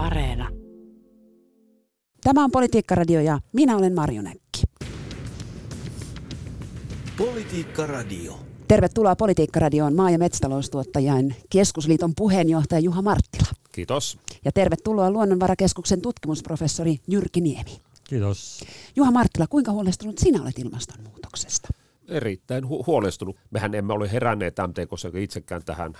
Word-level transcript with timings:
Areena. 0.00 0.48
Tämä 2.24 2.44
on 2.44 2.50
Politiikka-radio 2.50 3.20
ja 3.20 3.38
minä 3.52 3.76
olen 3.76 3.94
Marjo 3.94 4.22
Näkki. 4.22 4.62
Politiikka 7.18 7.86
Radio. 7.86 8.40
Tervetuloa 8.68 9.16
Politiikka-radioon 9.16 9.94
maa- 9.94 10.10
ja 10.10 10.18
metsätaloustuottajain 10.18 11.36
keskusliiton 11.50 12.12
puheenjohtaja 12.16 12.78
Juha 12.78 13.02
Marttila. 13.02 13.46
Kiitos. 13.72 14.18
Ja 14.44 14.52
tervetuloa 14.52 15.10
Luonnonvarakeskuksen 15.10 16.00
tutkimusprofessori 16.00 16.96
Jyrki 17.08 17.40
Niemi. 17.40 17.80
Kiitos. 18.04 18.64
Juha 18.96 19.10
Marttila, 19.10 19.46
kuinka 19.46 19.72
huolestunut 19.72 20.18
sinä 20.18 20.42
olet 20.42 20.58
ilmastonmuutoksesta? 20.58 21.68
Erittäin 22.08 22.64
hu- 22.64 22.84
huolestunut. 22.86 23.36
Mehän 23.50 23.74
emme 23.74 23.92
ole 23.92 24.12
heränneet 24.12 24.56
MTKssa 24.68 25.08
itsekään 25.18 25.62
tähän 25.64 25.92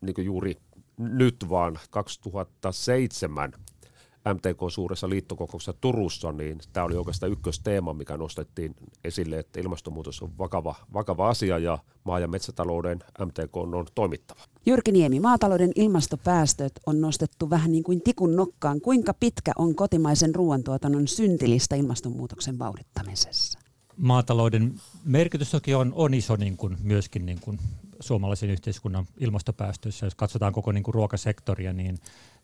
niin 0.00 0.24
juuri 0.24 0.56
nyt, 1.02 1.36
vaan 1.48 1.78
2007 1.90 3.52
MTK 4.34 4.58
suuressa 4.72 5.08
liittokokouksessa 5.08 5.72
Turussa, 5.80 6.32
niin 6.32 6.58
tämä 6.72 6.86
oli 6.86 6.96
oikeastaan 6.96 7.32
ykkösteema, 7.32 7.94
mikä 7.94 8.16
nostettiin 8.16 8.74
esille, 9.04 9.38
että 9.38 9.60
ilmastonmuutos 9.60 10.22
on 10.22 10.38
vakava, 10.38 10.74
vakava 10.92 11.28
asia 11.28 11.58
ja 11.58 11.78
maa- 12.04 12.20
ja 12.20 12.28
metsätalouden 12.28 12.98
MTK 13.24 13.56
on 13.56 13.86
toimittava. 13.94 14.40
Jyrki 14.66 14.92
Niemi, 14.92 15.20
maatalouden 15.20 15.72
ilmastopäästöt 15.74 16.72
on 16.86 17.00
nostettu 17.00 17.50
vähän 17.50 17.72
niin 17.72 17.84
kuin 17.84 18.02
tikun 18.02 18.36
nokkaan. 18.36 18.80
Kuinka 18.80 19.14
pitkä 19.14 19.52
on 19.58 19.74
kotimaisen 19.74 20.34
ruoantuotannon 20.34 21.08
syntilistä 21.08 21.76
ilmastonmuutoksen 21.76 22.58
vauhdittamisessa? 22.58 23.58
Maatalouden 23.96 24.74
merkitys 25.04 25.50
toki 25.50 25.74
on, 25.74 25.92
on 25.94 26.14
iso 26.14 26.36
niin 26.36 26.56
kuin, 26.56 26.76
myöskin 26.82 27.26
niin 27.26 27.40
kuin, 27.40 27.58
suomalaisen 28.02 28.50
yhteiskunnan 28.50 29.06
ilmastopäästöissä. 29.18 30.06
Jos 30.06 30.14
katsotaan 30.14 30.52
koko 30.52 30.72
niin 30.72 30.84
kuin, 30.84 30.94
ruokasektoria, 30.94 31.72
niin 31.72 31.98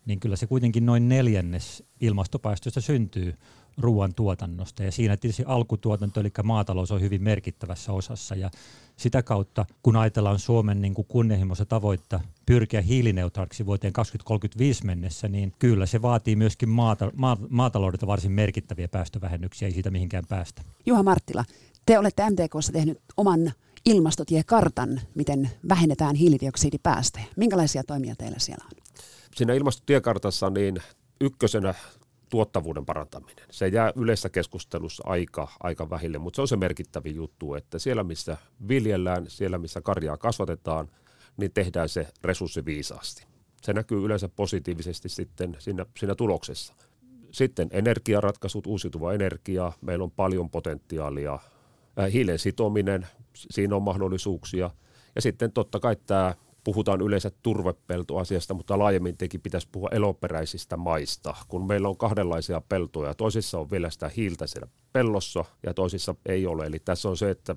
niin 0.05 0.19
kyllä 0.19 0.35
se 0.35 0.47
kuitenkin 0.47 0.85
noin 0.85 1.09
neljännes 1.09 1.83
ilmastopäästöistä 2.01 2.81
syntyy 2.81 3.35
ruoantuotannosta. 3.77 4.83
Ja 4.83 4.91
siinä 4.91 5.17
tietysti 5.17 5.43
alkutuotanto, 5.45 6.19
eli 6.19 6.31
maatalous, 6.43 6.91
on 6.91 7.01
hyvin 7.01 7.23
merkittävässä 7.23 7.91
osassa. 7.91 8.35
Ja 8.35 8.49
sitä 8.97 9.23
kautta, 9.23 9.65
kun 9.83 9.95
ajatellaan 9.95 10.39
Suomen 10.39 10.81
niin 10.81 10.93
kuin 10.93 11.07
kunnianhimoista 11.07 11.65
tavoitta 11.65 12.19
pyrkiä 12.45 12.81
hiilineutraaliksi 12.81 13.65
vuoteen 13.65 13.93
2035 13.93 14.85
mennessä, 14.85 15.27
niin 15.27 15.53
kyllä 15.59 15.85
se 15.85 16.01
vaatii 16.01 16.35
myöskin 16.35 16.69
maata, 16.69 17.11
ma, 17.15 17.37
maataloudelta 17.49 18.07
varsin 18.07 18.31
merkittäviä 18.31 18.87
päästövähennyksiä, 18.87 19.67
ei 19.67 19.71
siitä 19.71 19.91
mihinkään 19.91 20.25
päästä. 20.29 20.61
Juha 20.85 21.03
Marttila, 21.03 21.45
te 21.85 21.99
olette 21.99 22.23
MTKssa 22.29 22.71
tehnyt 22.73 22.99
oman 23.17 23.51
ilmastotiekartan, 23.85 25.01
miten 25.15 25.49
vähennetään 25.69 26.15
hiilidioksidipäästöjä. 26.15 27.25
Minkälaisia 27.35 27.83
toimia 27.83 28.15
teillä 28.15 28.39
siellä 28.39 28.65
on? 28.65 28.79
siinä 29.35 29.53
ilmastotiekartassa 29.53 30.49
niin 30.49 30.77
ykkösenä 31.21 31.73
tuottavuuden 32.29 32.85
parantaminen. 32.85 33.45
Se 33.51 33.67
jää 33.67 33.93
yleisessä 33.95 34.29
keskustelussa 34.29 35.03
aika, 35.05 35.47
aika 35.59 35.89
vähille, 35.89 36.17
mutta 36.17 36.35
se 36.35 36.41
on 36.41 36.47
se 36.47 36.57
merkittävin 36.57 37.15
juttu, 37.15 37.53
että 37.53 37.79
siellä 37.79 38.03
missä 38.03 38.37
viljellään, 38.67 39.25
siellä 39.27 39.57
missä 39.57 39.81
karjaa 39.81 40.17
kasvatetaan, 40.17 40.89
niin 41.37 41.51
tehdään 41.53 41.89
se 41.89 42.07
resurssi 42.23 42.65
viisaasti. 42.65 43.25
Se 43.61 43.73
näkyy 43.73 44.05
yleensä 44.05 44.29
positiivisesti 44.29 45.09
sitten 45.09 45.55
siinä, 45.59 45.85
siinä 45.97 46.15
tuloksessa. 46.15 46.73
Sitten 47.31 47.67
energiaratkaisut, 47.71 48.67
uusiutuva 48.67 49.13
energia, 49.13 49.71
meillä 49.81 50.03
on 50.03 50.11
paljon 50.11 50.49
potentiaalia. 50.49 51.39
Hiilen 52.07 52.39
sitominen, 52.39 53.07
siinä 53.33 53.75
on 53.75 53.83
mahdollisuuksia. 53.83 54.69
Ja 55.15 55.21
sitten 55.21 55.51
totta 55.51 55.79
kai 55.79 55.95
tämä 55.95 56.35
puhutaan 56.63 57.01
yleensä 57.01 57.31
turvepeltoasiasta, 57.43 58.53
mutta 58.53 58.79
laajemmin 58.79 59.17
teki 59.17 59.37
pitäisi 59.37 59.67
puhua 59.71 59.89
eloperäisistä 59.91 60.77
maista, 60.77 61.35
kun 61.47 61.67
meillä 61.67 61.89
on 61.89 61.97
kahdenlaisia 61.97 62.61
peltoja. 62.61 63.13
Toisissa 63.13 63.59
on 63.59 63.71
vielä 63.71 63.89
sitä 63.89 64.11
hiiltä 64.17 64.47
siellä 64.47 64.71
pellossa 64.93 65.45
ja 65.65 65.73
toisissa 65.73 66.15
ei 66.25 66.47
ole. 66.47 66.65
Eli 66.65 66.79
tässä 66.79 67.09
on 67.09 67.17
se, 67.17 67.29
että 67.29 67.55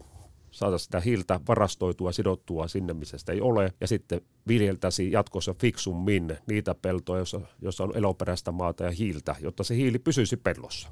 saataisiin 0.51 0.85
sitä 0.85 1.01
hiiltä 1.01 1.41
varastoitua, 1.49 2.13
sidottua 2.13 2.69
sinne, 2.69 2.93
missä 2.93 3.19
sitä 3.19 3.33
ei 3.33 3.41
ole, 3.41 3.73
ja 3.81 3.87
sitten 3.87 4.21
viljeltäisiin 4.49 5.13
jatkossa 5.13 5.55
fiksummin 5.61 6.37
niitä 6.47 6.75
peltoja, 6.75 7.19
joissa, 7.19 7.41
joissa 7.63 7.85
on 7.85 7.97
eloperäistä 7.97 8.53
maata 8.53 8.85
ja 8.85 8.91
hiiltä, 8.91 9.37
jotta 9.41 9.65
se 9.65 9.77
hiili 9.77 9.99
pysyisi 9.99 10.37
pellossa. 10.37 10.89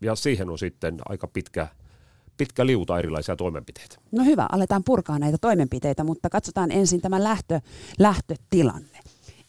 Ja 0.00 0.14
siihen 0.14 0.50
on 0.50 0.58
sitten 0.58 0.96
aika 1.08 1.26
pitkä 1.26 1.68
pitkä 2.36 2.66
liuta 2.66 2.98
erilaisia 2.98 3.36
toimenpiteitä. 3.36 3.96
No 4.12 4.24
hyvä, 4.24 4.46
aletaan 4.52 4.82
purkaa 4.84 5.18
näitä 5.18 5.38
toimenpiteitä, 5.40 6.04
mutta 6.04 6.30
katsotaan 6.30 6.72
ensin 6.72 7.00
tämä 7.00 7.24
lähtö, 7.24 7.60
lähtötilanne. 7.98 9.00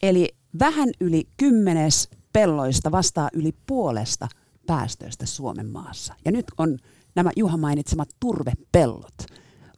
Eli 0.01 0.35
vähän 0.59 0.89
yli 1.01 1.27
kymmenes 1.37 2.09
pelloista 2.33 2.91
vastaa 2.91 3.29
yli 3.33 3.53
puolesta 3.67 4.27
päästöistä 4.67 5.25
Suomen 5.25 5.69
maassa. 5.69 6.13
Ja 6.25 6.31
nyt 6.31 6.45
on 6.57 6.77
nämä 7.15 7.31
Juha 7.35 7.57
mainitsemat 7.57 8.09
turvepellot 8.19 9.15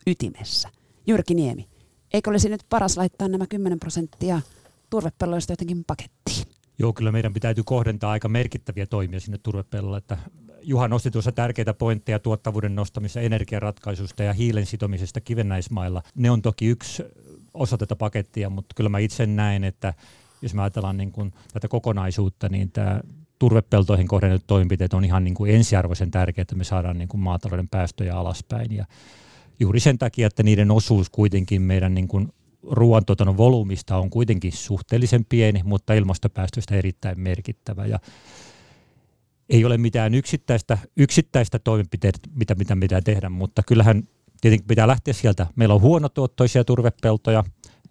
ytimessä. 0.08 0.70
Jyrki 1.08 1.34
Niemi, 1.34 1.70
eikö 2.14 2.30
olisi 2.30 2.50
nyt 2.50 2.62
paras 2.70 2.97
laittaa 2.97 3.28
nämä 3.28 3.47
10 3.47 3.80
prosenttia 3.80 4.41
turvepelloista 4.90 5.53
jotenkin 5.53 5.84
pakettiin? 5.88 6.46
Joo, 6.80 6.94
kyllä 6.94 7.12
meidän 7.12 7.34
pitää 7.34 7.53
kohdentaa 7.66 8.12
aika 8.12 8.30
merkittäviä 8.30 8.86
toimia 8.86 9.20
sinne 9.20 9.38
turvepellolle, 9.38 9.97
että 9.97 10.18
Juha 10.64 10.88
nosti 10.88 11.12
tuossa 11.12 11.31
tärkeitä 11.31 11.74
pointteja 11.74 12.20
tuottavuuden 12.20 12.75
nostamisesta, 12.75 13.20
energiaratkaisusta 13.20 14.24
ja 14.24 14.34
hiilen 14.34 14.66
sitomisesta 14.66 15.22
kivennäismailla. 15.22 16.03
Ne 16.16 16.31
on 16.31 16.42
toki 16.42 16.66
yksi 16.66 17.03
osa 17.53 17.78
tätä 17.78 17.96
pakettia, 17.96 18.50
mutta 18.50 18.75
kyllä 18.75 18.90
mä 18.90 19.00
itse 19.00 19.25
näen, 19.25 19.64
että 19.64 19.94
jos 20.42 20.53
me 20.53 20.62
ajatellaan 20.62 20.97
niin 20.97 21.12
kuin 21.12 21.31
tätä 21.53 21.68
kokonaisuutta, 21.68 22.50
niin 22.50 22.72
tämä 22.72 23.02
turvepeltoihin 23.40 24.08
kohdennetut 24.08 24.47
toimenpiteet 24.47 24.94
on 24.94 25.06
ihan 25.06 25.24
niin 25.24 25.34
kuin 25.34 25.56
ensiarvoisen 25.56 26.12
tärkeää, 26.12 26.42
että 26.42 26.56
me 26.56 26.64
saadaan 26.64 26.97
niin 26.97 27.09
kuin 27.09 27.22
maatalouden 27.22 27.70
päästöjä 27.70 28.16
alaspäin. 28.16 28.76
Ja 28.76 28.86
juuri 29.59 29.80
sen 29.80 29.97
takia, 29.97 30.28
että 30.28 30.44
niiden 30.44 30.72
osuus 30.72 31.09
kuitenkin 31.09 31.62
meidän 31.62 31.94
niin 31.94 32.08
kuin 32.08 32.34
ruoantuotannon 32.64 33.38
volyymista 33.38 33.97
on 33.97 34.09
kuitenkin 34.09 34.52
suhteellisen 34.52 35.26
pieni, 35.26 35.62
mutta 35.64 35.94
ilmastopäästöistä 35.94 36.76
erittäin 36.76 37.20
merkittävä. 37.20 37.86
Ja 37.86 38.00
ei 39.49 39.65
ole 39.65 39.77
mitään 39.77 40.13
yksittäistä, 40.13 40.77
yksittäistä 40.97 41.59
toimenpiteitä, 41.59 42.19
mitä, 42.35 42.55
mitä 42.55 42.77
pitää 42.81 43.01
tehdä, 43.01 43.29
mutta 43.29 43.63
kyllähän 43.67 44.03
tietenkin 44.41 44.67
pitää 44.67 44.87
lähteä 44.87 45.13
sieltä. 45.13 45.47
Meillä 45.55 45.75
on 45.75 45.81
huonotuottoisia 45.81 46.63
turvepeltoja, 46.63 47.43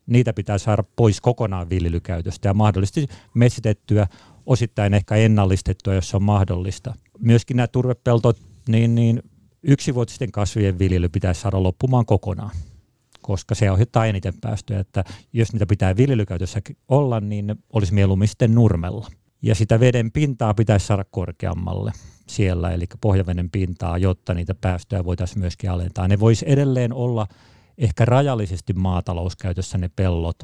niitä 0.06 0.32
pitää 0.32 0.58
saada 0.58 0.84
pois 0.96 1.20
kokonaan 1.20 1.70
viljelykäytöstä 1.70 2.48
ja 2.48 2.54
mahdollisesti 2.54 3.06
metsitettyä, 3.34 4.06
osittain 4.46 4.94
ehkä 4.94 5.14
ennallistettua, 5.14 5.94
jos 5.94 6.10
se 6.10 6.16
on 6.16 6.22
mahdollista. 6.22 6.94
Myöskin 7.19 7.56
nämä 7.56 7.66
turvepeltot, 7.66 8.38
niin, 8.69 8.94
niin 8.94 9.22
yksivuotisten 9.62 10.32
kasvien 10.32 10.78
viljely 10.78 11.08
pitäisi 11.08 11.40
saada 11.40 11.62
loppumaan 11.62 12.06
kokonaan, 12.06 12.50
koska 13.22 13.54
se 13.54 13.69
aiheuttaa 13.69 14.06
eniten 14.06 14.34
päästöjä. 14.40 14.80
Että 14.80 15.04
jos 15.32 15.52
niitä 15.52 15.66
pitää 15.66 15.96
viljelykäytössä 15.96 16.60
olla, 16.88 17.20
niin 17.20 17.56
olisi 17.72 17.94
mieluummin 17.94 18.28
sitten 18.28 18.54
nurmella. 18.54 19.08
Ja 19.43 19.54
sitä 19.54 19.81
veden 19.81 20.12
pintaa 20.12 20.54
pitäisi 20.54 20.87
saada 20.87 21.04
korkeammalle 21.10 21.93
siellä, 22.26 22.71
eli 22.71 22.84
pohjaveden 23.00 23.50
pintaa, 23.50 23.99
jotta 23.99 24.34
niitä 24.34 24.54
päästöjä 24.54 25.04
voitaisiin 25.04 25.38
myöskin 25.38 25.71
alentaa. 25.71 26.09
Ne 26.09 26.21
voisi 26.21 26.44
edelleen 26.49 26.93
olla 26.93 27.26
ehkä 27.78 28.04
rajallisesti 28.04 28.72
maatalouskäytössä 28.72 29.78
ne 29.78 29.91
pellot, 29.97 30.38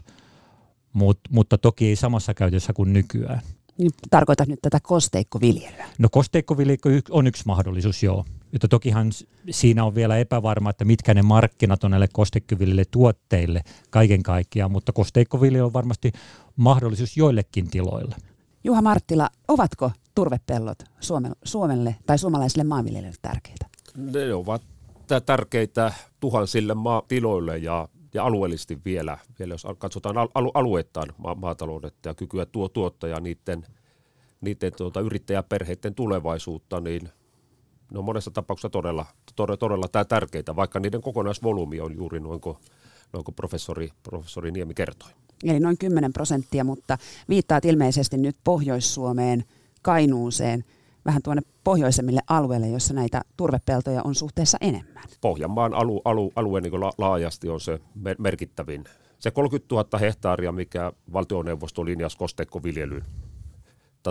mut, 0.92 1.20
mutta 1.30 1.58
toki 1.58 1.86
ei 1.86 1.96
samassa 1.96 2.34
käytössä 2.34 2.72
kuin 2.72 2.92
nykyään. 2.92 3.40
Niin 3.78 3.90
tarkoitat 4.10 4.48
nyt 4.48 4.58
tätä 4.62 4.78
kosteikkoviljelyä? 4.82 5.86
No 5.98 6.08
kosteikkoviljely 6.08 7.00
on 7.10 7.26
yksi 7.26 7.42
mahdollisuus, 7.46 8.02
joo. 8.02 8.24
Mutta 8.52 8.68
tokihan 8.68 9.12
siinä 9.50 9.84
on 9.84 9.94
vielä 9.94 10.18
epävarma, 10.18 10.70
että 10.70 10.84
mitkä 10.84 11.14
ne 11.14 11.22
markkinat 11.22 11.84
on 11.84 11.90
näille 11.90 12.08
kosteikkoviljelijöille 12.12 12.90
tuotteille 12.90 13.62
kaiken 13.90 14.22
kaikkiaan, 14.22 14.70
mutta 14.70 14.92
kosteikkoviljely 14.92 15.64
on 15.64 15.72
varmasti 15.72 16.12
mahdollisuus 16.56 17.16
joillekin 17.16 17.70
tiloille. 17.70 18.16
Juha 18.64 18.82
Marttila, 18.82 19.30
ovatko 19.48 19.90
turvepellot 20.14 20.78
Suomelle 21.44 21.96
tai 22.06 22.18
suomalaisille 22.18 22.64
maanviljelijöille 22.64 23.18
tärkeitä? 23.22 23.66
Ne 23.96 24.34
ovat 24.34 24.62
tärkeitä 25.26 25.92
tuhansille 26.20 26.74
maatiloille 26.74 27.58
ja, 27.58 27.88
ja 28.14 28.24
alueellisesti 28.24 28.80
vielä, 28.84 29.18
vielä 29.38 29.54
jos 29.54 29.66
katsotaan 29.78 30.18
al- 30.18 30.50
alueittain 30.54 31.12
ma- 31.18 31.34
maataloudetta 31.34 32.08
ja 32.08 32.14
kykyä 32.14 32.46
tuo 32.46 32.68
tuottaja 32.68 33.20
niiden, 33.20 33.66
niiden 34.40 34.72
tuota, 34.76 35.00
yrittäjäperheiden 35.00 35.94
tulevaisuutta, 35.94 36.80
niin 36.80 37.08
ne 37.92 37.98
on 37.98 38.04
monessa 38.04 38.30
tapauksessa 38.30 38.70
todella, 38.70 39.06
todella, 39.36 39.56
todella 39.56 40.04
tärkeitä, 40.08 40.56
vaikka 40.56 40.80
niiden 40.80 41.00
kokonaisvolyymi 41.00 41.80
on 41.80 41.94
juuri 41.94 42.20
noin 42.20 42.40
kuin, 42.40 42.56
noin 43.12 43.24
kuin 43.24 43.34
professori, 43.34 43.90
professori 44.02 44.50
Niemi 44.50 44.74
kertoi 44.74 45.10
eli 45.50 45.60
noin 45.60 45.78
10 45.78 46.12
prosenttia, 46.12 46.64
mutta 46.64 46.98
viittaat 47.28 47.64
ilmeisesti 47.64 48.16
nyt 48.16 48.36
Pohjois-Suomeen, 48.44 49.44
Kainuuseen, 49.82 50.64
vähän 51.04 51.22
tuonne 51.22 51.42
pohjoisemmille 51.64 52.20
alueille, 52.28 52.68
jossa 52.68 52.94
näitä 52.94 53.22
turvepeltoja 53.36 54.02
on 54.04 54.14
suhteessa 54.14 54.58
enemmän. 54.60 55.04
Pohjanmaan 55.20 55.74
alu, 55.74 56.02
alu, 56.04 56.32
alue 56.36 56.60
niin 56.60 56.80
la, 56.80 56.92
laajasti 56.98 57.48
on 57.48 57.60
se 57.60 57.80
mer- 57.94 58.16
merkittävin. 58.18 58.84
Se 59.18 59.30
30 59.30 59.74
000 59.74 59.98
hehtaaria, 59.98 60.52
mikä 60.52 60.92
valtioneuvosto 61.12 61.84
linjasi 61.84 62.18
kosteikkoviljelyyn 62.18 63.04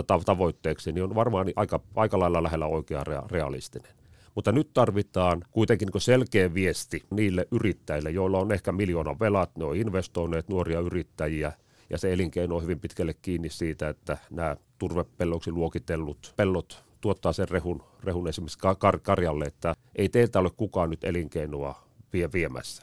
tavoitteeksi, 0.02 0.92
niin 0.92 1.04
on 1.04 1.14
varmaan 1.14 1.46
aika, 1.56 1.80
aika 1.96 2.18
lailla 2.18 2.42
lähellä 2.42 2.66
oikea 2.66 3.04
realistinen. 3.30 3.92
Mutta 4.34 4.52
nyt 4.52 4.70
tarvitaan 4.74 5.44
kuitenkin 5.50 5.88
niin 5.94 6.00
selkeä 6.00 6.54
viesti 6.54 7.02
niille 7.10 7.46
yrittäjille, 7.50 8.10
joilla 8.10 8.38
on 8.38 8.52
ehkä 8.52 8.72
miljoona 8.72 9.18
velat, 9.20 9.56
ne 9.56 9.64
on 9.64 9.76
investoineet 9.76 10.48
nuoria 10.48 10.80
yrittäjiä, 10.80 11.52
ja 11.90 11.98
se 11.98 12.12
elinkeino 12.12 12.56
on 12.56 12.62
hyvin 12.62 12.80
pitkälle 12.80 13.14
kiinni 13.22 13.48
siitä, 13.48 13.88
että 13.88 14.18
nämä 14.30 14.56
turvepelloksi 14.78 15.52
luokitellut 15.52 16.34
pellot 16.36 16.84
tuottaa 17.00 17.32
sen 17.32 17.48
rehun, 17.48 17.82
rehun 18.04 18.28
esimerkiksi 18.28 18.58
kar- 18.58 19.00
karjalle, 19.02 19.44
että 19.44 19.74
ei 19.96 20.08
teiltä 20.08 20.38
ole 20.38 20.50
kukaan 20.56 20.90
nyt 20.90 21.04
elinkeinoa 21.04 21.88
vie 22.12 22.32
viemässä. 22.32 22.82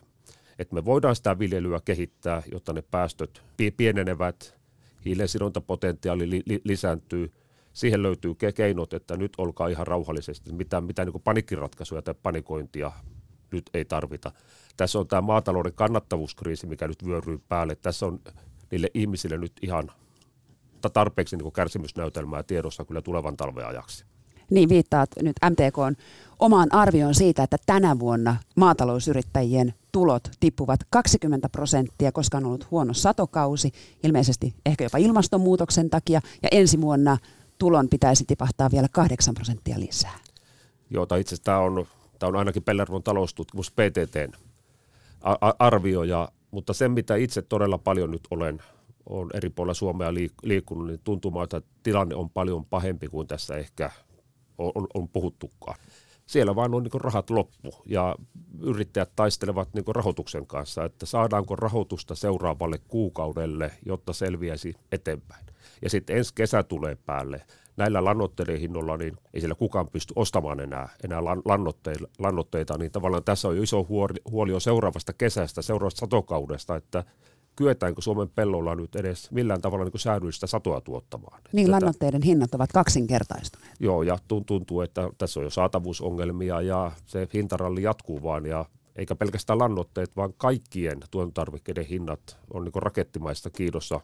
Että 0.59 0.75
me 0.75 0.86
voidaan 0.86 1.15
sitä 1.15 1.39
viljelyä 1.39 1.80
kehittää, 1.86 2.44
jotta 2.51 2.74
ne 2.74 2.81
päästöt 2.81 3.42
pienenevät, 3.77 4.56
hiilensidontapotentiaali 5.06 6.30
li- 6.30 6.44
li- 6.45 6.62
lisääntyy. 6.63 7.31
Siihen 7.73 8.03
löytyy 8.03 8.35
keinot, 8.56 8.94
että 8.94 9.18
nyt 9.18 9.33
olkaa 9.38 9.68
ihan 9.68 9.88
rauhallisesti. 9.88 10.51
Mitään, 10.51 10.83
mitään 10.83 11.07
niin 11.07 11.21
panikkiratkaisuja 11.21 12.01
tai 12.01 12.15
panikointia 12.23 12.91
nyt 13.51 13.69
ei 13.73 13.85
tarvita. 13.85 14.31
Tässä 14.77 15.00
on 15.00 15.07
tämä 15.07 15.21
maatalouden 15.21 15.73
kannattavuuskriisi, 15.73 16.68
mikä 16.68 16.88
nyt 16.88 17.06
vyöryy 17.06 17.39
päälle. 17.50 17.75
Tässä 17.75 18.06
on 18.06 18.19
niille 18.71 18.88
ihmisille 18.94 19.38
nyt 19.38 19.53
ihan 19.62 19.91
tarpeeksi 20.94 21.38
niin 21.38 21.51
kärsimysnäytelmää 21.51 22.44
tiedossa 22.44 22.85
kyllä 22.85 23.01
tulevan 23.01 23.38
talven 23.38 23.68
ajaksi. 23.68 24.06
Niin 24.51 24.69
viittaat 24.69 25.09
nyt 25.21 25.35
MTK 25.50 25.97
omaan 26.39 26.74
arvioon 26.74 27.15
siitä, 27.15 27.44
että 27.44 27.57
tänä 27.65 28.00
vuonna 28.00 28.38
maatalousyrittäjien 28.56 29.74
tulot 29.91 30.24
tippuvat 30.39 30.79
20 30.89 31.50
prosenttia, 31.50 32.12
koska 32.12 32.38
on 32.38 32.45
ollut 32.45 32.71
huono 32.71 32.94
satokausi, 32.94 33.71
ilmeisesti 34.03 34.53
ehkä 34.65 34.83
jopa 34.83 34.97
ilmastonmuutoksen 34.97 35.89
takia, 35.89 36.21
ja 36.44 36.50
ensi 36.51 36.81
vuonna 36.81 37.17
tulon 37.62 37.90
pitäisi 37.90 38.24
tipahtaa 38.28 38.69
vielä 38.72 38.88
8 38.92 39.34
prosenttia 39.34 39.80
lisää. 39.80 40.19
Joo, 40.90 41.06
tai 41.06 41.22
itse 41.22 41.36
asiassa 41.36 41.44
tämä 41.44 41.60
on, 41.60 41.88
tämä 42.19 42.28
on 42.28 42.36
ainakin 42.36 42.63
Pellervon 42.63 43.04
taloustutkimus 43.04 43.72
PTTn 43.72 44.31
arvio, 45.60 46.04
ja, 46.04 46.30
mutta 46.52 46.74
se 46.74 46.90
mitä 46.90 47.16
itse 47.16 47.42
todella 47.42 47.78
paljon 47.78 48.12
nyt 48.12 48.28
olen 48.31 48.62
on 49.10 49.30
eri 49.34 49.50
puolilla 49.50 49.74
Suomea 49.74 50.13
liikkunut, 50.44 50.88
niin 50.88 51.00
tuntuu, 51.04 51.42
että 51.42 51.62
tilanne 51.84 52.16
on 52.16 52.30
paljon 52.30 52.66
pahempi 52.66 53.08
kuin 53.08 53.28
tässä 53.28 53.58
ehkä 53.58 53.92
on, 54.58 54.72
on, 54.75 54.88
on 54.94 55.10
puhuttukaan. 55.10 55.78
Siellä 56.25 56.56
vaan 56.56 56.74
on 56.74 56.84
niin 56.84 57.02
rahat 57.02 57.30
loppu 57.30 57.74
ja 57.86 58.16
yrittäjät 58.62 59.12
taistelevat 59.16 59.74
niin 59.74 59.96
rahoituksen 59.96 60.48
kanssa, 60.48 60.86
että 60.86 61.06
saadaanko 61.06 61.56
rahoitusta 61.56 62.16
seuraavalle 62.16 62.80
kuukaudelle, 62.88 63.72
jotta 63.86 64.13
selviäisi 64.13 64.75
eteenpäin. 64.92 65.50
Ja 65.81 65.89
sitten 65.89 66.18
ensi 66.18 66.36
kesä 66.36 66.63
tulee 66.63 66.98
päälle. 67.06 67.42
Näillä 67.78 68.04
lannoitteiden 68.04 68.60
hinnoilla 68.60 68.98
niin 68.98 69.18
ei 69.33 69.42
siellä 69.42 69.56
kukaan 69.56 69.88
pysty 69.92 70.13
ostamaan 70.16 70.60
enää, 70.60 70.89
enää 71.04 71.24
lannoitteita, 71.45 72.07
lannoitteita, 72.19 72.78
niin 72.78 72.92
tavallaan 72.92 73.24
tässä 73.24 73.48
on 73.48 73.57
jo 73.57 73.63
iso 73.63 73.86
huoli, 73.89 74.13
huoli 74.31 74.51
jo 74.51 74.60
seuraavasta 74.60 75.13
kesästä, 75.13 75.62
seuraavasta 75.62 76.00
satokaudesta, 76.00 76.75
että 76.75 77.04
kyetäänkö 77.56 78.01
Suomen 78.01 78.30
pellolla 78.30 78.75
nyt 78.75 78.95
edes 78.95 79.31
millään 79.31 79.62
tavalla 79.62 79.86
niin 79.86 80.00
säädyllistä 80.00 80.48
satoa 80.48 80.81
tuottamaan. 80.81 81.42
Niin, 81.54 81.68
Tätä, 81.68 81.75
lannoitteiden 81.75 82.22
hinnat 82.22 82.56
ovat 82.56 82.72
kaksinkertaistuneet. 82.72 83.72
Joo, 83.80 84.04
ja 84.04 84.18
tuntuu, 84.27 84.81
että 84.81 85.10
tässä 85.18 85.39
on 85.39 85.44
jo 85.44 85.50
saatavuusongelmia 85.50 86.62
ja 86.62 86.92
se 87.06 87.27
hintaralli 87.34 87.84
jatkuu 87.84 88.24
vaan 88.24 88.45
ja 88.45 88.66
eikä 88.95 89.16
pelkästään 89.16 89.60
lannoitteet, 89.60 90.16
vaan 90.16 90.34
kaikkien 90.38 90.98
tuotantotarvikkeiden 91.12 91.86
hinnat 91.86 92.38
on 92.54 92.63
niin 92.63 92.72
rakettimaista 92.75 93.50
kiidossa 93.50 94.01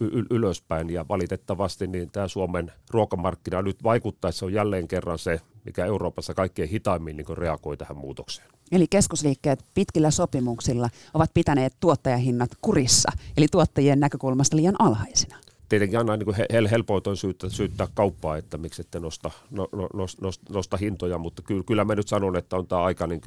y- 0.00 0.26
ylöspäin 0.30 0.90
ja 0.90 1.04
valitettavasti 1.08 1.86
niin 1.86 2.10
tämä 2.10 2.28
Suomen 2.28 2.72
ruokamarkkina 2.90 3.62
nyt 3.62 3.82
vaikuttaessa 3.82 4.46
on 4.46 4.52
jälleen 4.52 4.88
kerran 4.88 5.18
se, 5.18 5.40
mikä 5.64 5.84
Euroopassa 5.84 6.34
kaikkein 6.34 6.68
hitaimmin 6.68 7.16
niin 7.16 7.38
reagoi 7.38 7.76
tähän 7.76 7.96
muutokseen. 7.96 8.48
Eli 8.72 8.86
keskusliikkeet 8.90 9.64
pitkillä 9.74 10.10
sopimuksilla 10.10 10.88
ovat 11.14 11.30
pitäneet 11.34 11.72
tuottajahinnat 11.80 12.50
kurissa, 12.60 13.12
eli 13.36 13.46
tuottajien 13.52 14.00
näkökulmasta 14.00 14.56
liian 14.56 14.76
alhaisina. 14.78 15.36
Tietenkin 15.68 15.98
aina 15.98 16.16
niin 16.16 16.34
hel- 16.52 16.68
helpoitoin 16.70 17.16
syyttää, 17.16 17.50
syyttää 17.50 17.88
kauppaa, 17.94 18.36
että 18.36 18.58
miksi 18.58 18.82
ette 18.82 19.00
nosta, 19.00 19.30
no, 19.50 19.68
no, 19.72 19.88
nosta, 20.20 20.52
nosta 20.52 20.76
hintoja, 20.76 21.18
mutta 21.18 21.42
kyllä, 21.42 21.62
kyllä 21.66 21.84
mä 21.84 21.94
nyt 21.94 22.08
sanon, 22.08 22.36
että 22.36 22.56
on 22.56 22.66
tämä 22.66 22.82
aika 22.82 23.06
niin 23.06 23.20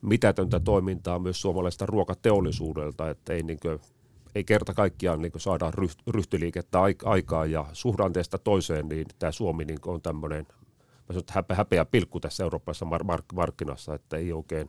mitätöntä 0.00 0.60
toimintaa 0.60 1.18
myös 1.18 1.40
suomalaista 1.40 1.86
ruokateollisuudelta, 1.86 3.10
että 3.10 3.32
ei 3.32 3.42
niin 3.42 3.58
ei 4.34 4.44
kerta 4.44 4.74
kaikkiaan 4.74 5.22
niin 5.22 5.32
saada 5.36 5.72
ryhtiliikettä 6.06 6.78
aikaa 7.04 7.46
ja 7.46 7.66
suhdanteesta 7.72 8.38
toiseen, 8.38 8.88
niin 8.88 9.06
tämä 9.18 9.32
Suomi 9.32 9.64
niin 9.64 9.78
on 9.86 10.02
tämmöinen 10.02 10.46
mä 11.08 11.20
häpeä, 11.30 11.56
häpeä 11.56 11.84
pilkku 11.84 12.20
tässä 12.20 12.42
eurooppalaisessa 12.42 12.86
mark- 12.86 13.34
markkinassa, 13.34 13.94
että 13.94 14.16
ei 14.16 14.32
oikein, 14.32 14.68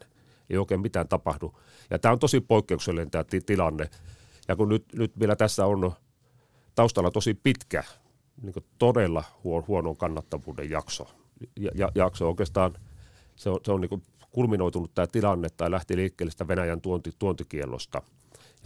ei 0.49 0.57
oikein 0.57 0.81
mitään 0.81 1.07
tapahdu. 1.07 1.59
Ja 1.89 1.99
tämä 1.99 2.11
on 2.11 2.19
tosi 2.19 2.41
poikkeuksellinen 2.41 3.11
tämä 3.11 3.23
t- 3.23 3.45
tilanne. 3.45 3.89
Ja 4.47 4.55
kun 4.55 4.69
nyt, 4.69 4.85
nyt 4.93 5.19
vielä 5.19 5.35
tässä 5.35 5.65
on 5.65 5.91
taustalla 6.75 7.11
tosi 7.11 7.33
pitkä, 7.33 7.83
niin 8.41 8.53
todella 8.77 9.23
huono 9.43 9.95
kannattavuuden 9.95 10.69
jakso. 10.69 11.07
Ja, 11.59 11.71
ja, 11.75 11.91
jakso 11.95 12.27
oikeastaan, 12.27 12.73
se 13.35 13.49
on, 13.49 13.59
se 13.65 13.71
on 13.71 13.81
niin 13.81 14.03
kulminoitunut 14.31 14.93
tämä 14.95 15.07
tilanne 15.07 15.47
tai 15.57 15.71
lähti 15.71 15.95
liikkeelle 15.95 16.31
sitä 16.31 16.47
Venäjän 16.47 16.81
tuonti, 16.81 17.11
tuontikiellosta– 17.19 18.01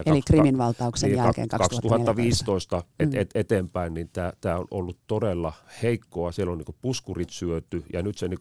ja 0.06 0.12
Eli 0.12 0.22
Krimin 0.22 0.57
valtauksen 0.57 1.10
niin, 1.10 1.18
jälkeen 1.18 1.48
2015 1.48 2.84
et, 3.00 3.16
et, 3.16 3.30
eteenpäin, 3.36 3.94
niin 3.94 4.10
tämä 4.42 4.57
on 4.57 4.68
ollut 4.72 4.98
todella 5.07 5.54
heikkoa. 5.84 6.31
Siellä 6.31 6.51
on 6.51 6.57
niin 6.57 6.75
puskurit 6.81 7.30
syöty 7.30 7.84
ja 7.94 8.01
nyt 8.01 8.18
se 8.18 8.28
niin 8.28 8.40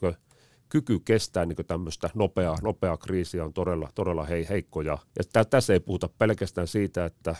kyky 0.68 0.98
kestää 0.98 1.46
niin 1.46 1.66
tämmöistä 1.66 2.10
nopeaa, 2.14 2.58
nopeaa 2.62 2.96
kriisiä 2.96 3.44
on 3.44 3.52
todella, 3.52 3.88
todella 3.94 4.24
hei, 4.24 4.48
heikko. 4.48 4.80
Ja, 4.80 4.98
ja 5.34 5.44
tässä 5.44 5.72
ei 5.72 5.80
puhuta 5.80 6.08
pelkästään 6.18 6.66
siitä, 6.66 7.04
että 7.04 7.36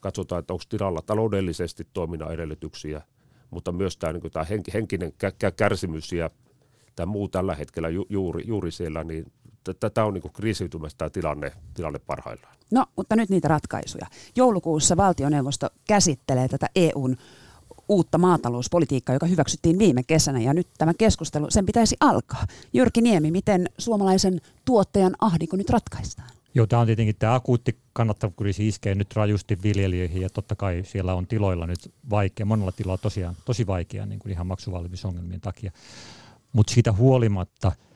katsotaan, 0.00 0.38
että 0.40 0.52
onko 0.52 0.64
tilalla 0.68 1.02
taloudellisesti 1.02 1.86
toiminnan 1.92 2.32
edellytyksiä, 2.32 3.02
mutta 3.50 3.72
myös 3.72 3.96
tämä, 3.96 4.12
niin 4.12 4.32
tämä 4.32 4.46
henkinen 4.74 5.12
kärsimys 5.56 6.12
ja 6.12 6.30
tämä 6.96 7.06
muu 7.06 7.28
tällä 7.28 7.54
hetkellä 7.54 7.88
ju, 7.88 8.06
juuri, 8.08 8.44
juuri 8.46 8.70
siellä, 8.70 9.04
niin 9.04 9.32
tämä 9.74 10.06
on 10.06 10.14
niin 10.14 10.32
kriisiytymässä 10.32 10.98
tämä 10.98 11.10
tilanne, 11.10 11.52
tilanne 11.74 11.98
parhaillaan. 11.98 12.56
No, 12.70 12.86
mutta 12.96 13.16
nyt 13.16 13.30
niitä 13.30 13.48
ratkaisuja. 13.48 14.06
Joulukuussa 14.36 14.96
valtioneuvosto 14.96 15.70
käsittelee 15.86 16.48
tätä 16.48 16.66
EUn 16.76 17.16
uutta 17.88 18.18
maatalouspolitiikkaa, 18.18 19.14
joka 19.14 19.26
hyväksyttiin 19.26 19.78
viime 19.78 20.02
kesänä, 20.02 20.40
ja 20.40 20.54
nyt 20.54 20.68
tämä 20.78 20.92
keskustelu, 20.98 21.46
sen 21.50 21.66
pitäisi 21.66 21.96
alkaa. 22.00 22.46
Jyrki 22.72 23.00
Niemi, 23.00 23.30
miten 23.30 23.68
suomalaisen 23.78 24.40
tuottajan 24.64 25.16
ahdinko 25.20 25.56
nyt 25.56 25.70
ratkaistaan? 25.70 26.28
Joo, 26.54 26.66
tämä 26.66 26.80
on 26.80 26.86
tietenkin 26.86 27.16
tämä 27.18 27.34
akuutti 27.34 27.78
kannattavuuskriisi 27.92 28.68
iskee 28.68 28.94
nyt 28.94 29.16
rajusti 29.16 29.58
viljelijöihin 29.62 30.22
ja 30.22 30.30
totta 30.30 30.56
kai 30.56 30.82
siellä 30.84 31.14
on 31.14 31.26
tiloilla 31.26 31.66
nyt 31.66 31.92
vaikea, 32.10 32.46
monella 32.46 32.72
tilalla 32.72 32.98
tosiaan 32.98 33.34
tosi 33.44 33.66
vaikea 33.66 34.06
niin 34.06 34.18
kuin 34.18 34.32
ihan 34.32 34.46
maksuvalmiusongelmien 34.46 35.40
takia. 35.40 35.72
Mutta 36.52 36.74
siitä 36.74 36.92
huolimatta– 36.92 37.72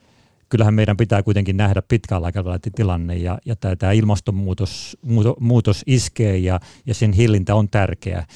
kyllähän 0.50 0.74
meidän 0.74 0.96
pitää 0.96 1.22
kuitenkin 1.22 1.56
nähdä 1.56 1.82
pitkällä 1.82 2.26
aikavälillä 2.26 2.58
tilanne 2.76 3.16
ja, 3.16 3.38
ja 3.46 3.56
tämä, 3.56 3.92
ilmastonmuutos 3.92 4.96
muuto, 5.02 5.36
muutos 5.40 5.82
iskee 5.86 6.38
ja, 6.38 6.60
ja 6.86 6.94
sen 6.94 7.12
hillintä 7.12 7.54
on 7.54 7.68
tärkeää. 7.68 8.26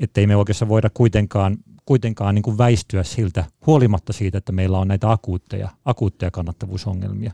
Että 0.00 0.20
ei 0.20 0.26
me 0.26 0.36
oikeastaan 0.36 0.68
voida 0.68 0.90
kuitenkaan, 0.94 1.56
kuitenkaan 1.84 2.34
niin 2.34 2.42
kuin 2.42 2.58
väistyä 2.58 3.02
siltä 3.02 3.44
huolimatta 3.66 4.12
siitä, 4.12 4.38
että 4.38 4.52
meillä 4.52 4.78
on 4.78 4.88
näitä 4.88 5.10
akuutteja, 5.10 5.68
akuutteja 5.84 6.30
kannattavuusongelmia. 6.30 7.32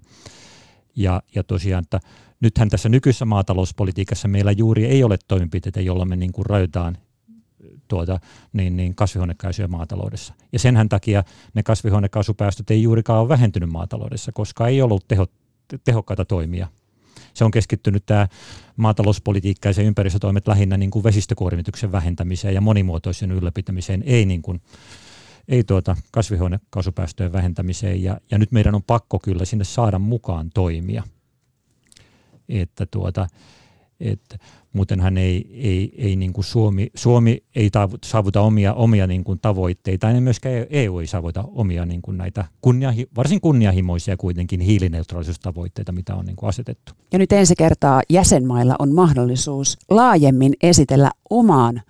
Ja, 0.97 1.23
ja 1.35 1.45
tosiaan, 1.45 1.83
että 1.83 2.01
nythän 2.41 2.69
tässä 2.69 2.89
nykyisessä 2.89 3.25
maatalouspolitiikassa 3.25 4.29
meillä 4.29 4.53
juuri 4.53 4.85
ei 4.85 5.05
ole 5.05 5.19
toimenpiteitä, 5.29 5.81
jolla 5.81 6.05
me 6.05 6.17
niin 6.17 6.33
kuin 6.33 6.47
rajoitetaan 6.47 6.99
tuota, 7.89 8.21
niin, 8.53 8.77
niin 8.77 8.95
kasvihuonekaasuja 8.95 9.69
maataloudessa. 9.69 10.35
Ja 10.53 10.59
senhän 10.59 10.89
takia 10.89 11.25
ne 11.55 11.63
kasvihuonekaasupäästöt 11.63 12.71
ei 12.71 12.83
juurikaan 12.83 13.21
ole 13.21 13.29
vähentynyt 13.29 13.71
maataloudessa, 13.71 14.33
koska 14.33 14.69
ei 14.69 14.83
ollut 14.83 15.09
teho, 15.09 15.27
tehokkaita 15.85 16.25
toimia. 16.25 16.69
Se 17.35 17.45
on 17.45 17.51
keskittynyt 17.51 18.07
tämä 18.07 18.29
maatalouspolitiikka 18.77 19.69
ja 19.69 19.73
se 19.73 19.83
ympäristötoimet 19.83 20.49
lähinnä 20.49 20.77
niin 20.77 20.91
kuin 20.91 21.05
vesistökuormituksen 21.05 21.93
vähentämiseen 21.93 22.55
ja 22.55 22.61
monimuotoisen 22.61 23.33
ylläpitämiseen, 23.33 24.03
ei, 24.07 24.27
niin 24.27 24.43
kuin, 24.43 24.61
ei 25.49 25.65
tuota 25.65 25.97
kasvihuonekaasupäästöjen 26.13 27.33
vähentämiseen. 27.33 28.03
Ja, 28.03 28.21
ja 28.31 28.39
nyt 28.39 28.53
meidän 28.53 28.75
on 28.75 28.83
pakko 28.83 29.19
kyllä 29.19 29.45
sinne 29.45 29.65
saada 29.65 29.99
mukaan 29.99 30.51
toimia. 30.55 31.03
Että 32.49 32.87
tuota, 32.87 33.27
että 34.01 34.39
muutenhan 34.73 35.19
ei, 35.19 35.51
ei, 35.53 35.95
ei 35.97 36.17
niin 36.17 36.33
kuin 36.33 36.45
Suomi, 36.45 36.91
Suomi 36.95 37.43
ei 37.55 37.71
saavuta 38.05 38.41
omia, 38.41 38.75
omia 38.75 39.07
niin 39.07 39.25
kuin 39.25 39.39
tavoitteita, 39.43 40.11
ja 40.11 40.21
myöskään 40.21 40.67
EU 40.71 40.99
ei 40.99 41.07
saavuta 41.07 41.45
omia 41.47 41.87
niin 41.87 42.03
kuin 42.03 42.19
näitä 42.19 42.45
kunniahi, 42.61 43.09
varsin 43.17 43.41
kunnianhimoisia 43.41 44.17
kuitenkin 44.17 44.61
hiilineutraalisuustavoitteita, 44.61 45.93
mitä 45.93 46.15
on 46.15 46.25
niin 46.25 46.37
kuin 46.37 46.49
asetettu. 46.49 46.93
Ja 47.13 47.19
nyt 47.19 47.33
ensi 47.33 47.55
kertaa 47.59 48.03
jäsenmailla 48.11 48.77
on 48.79 48.95
mahdollisuus 48.95 49.79
laajemmin 49.91 50.53
esitellä 50.63 51.11
omaan 51.31 51.83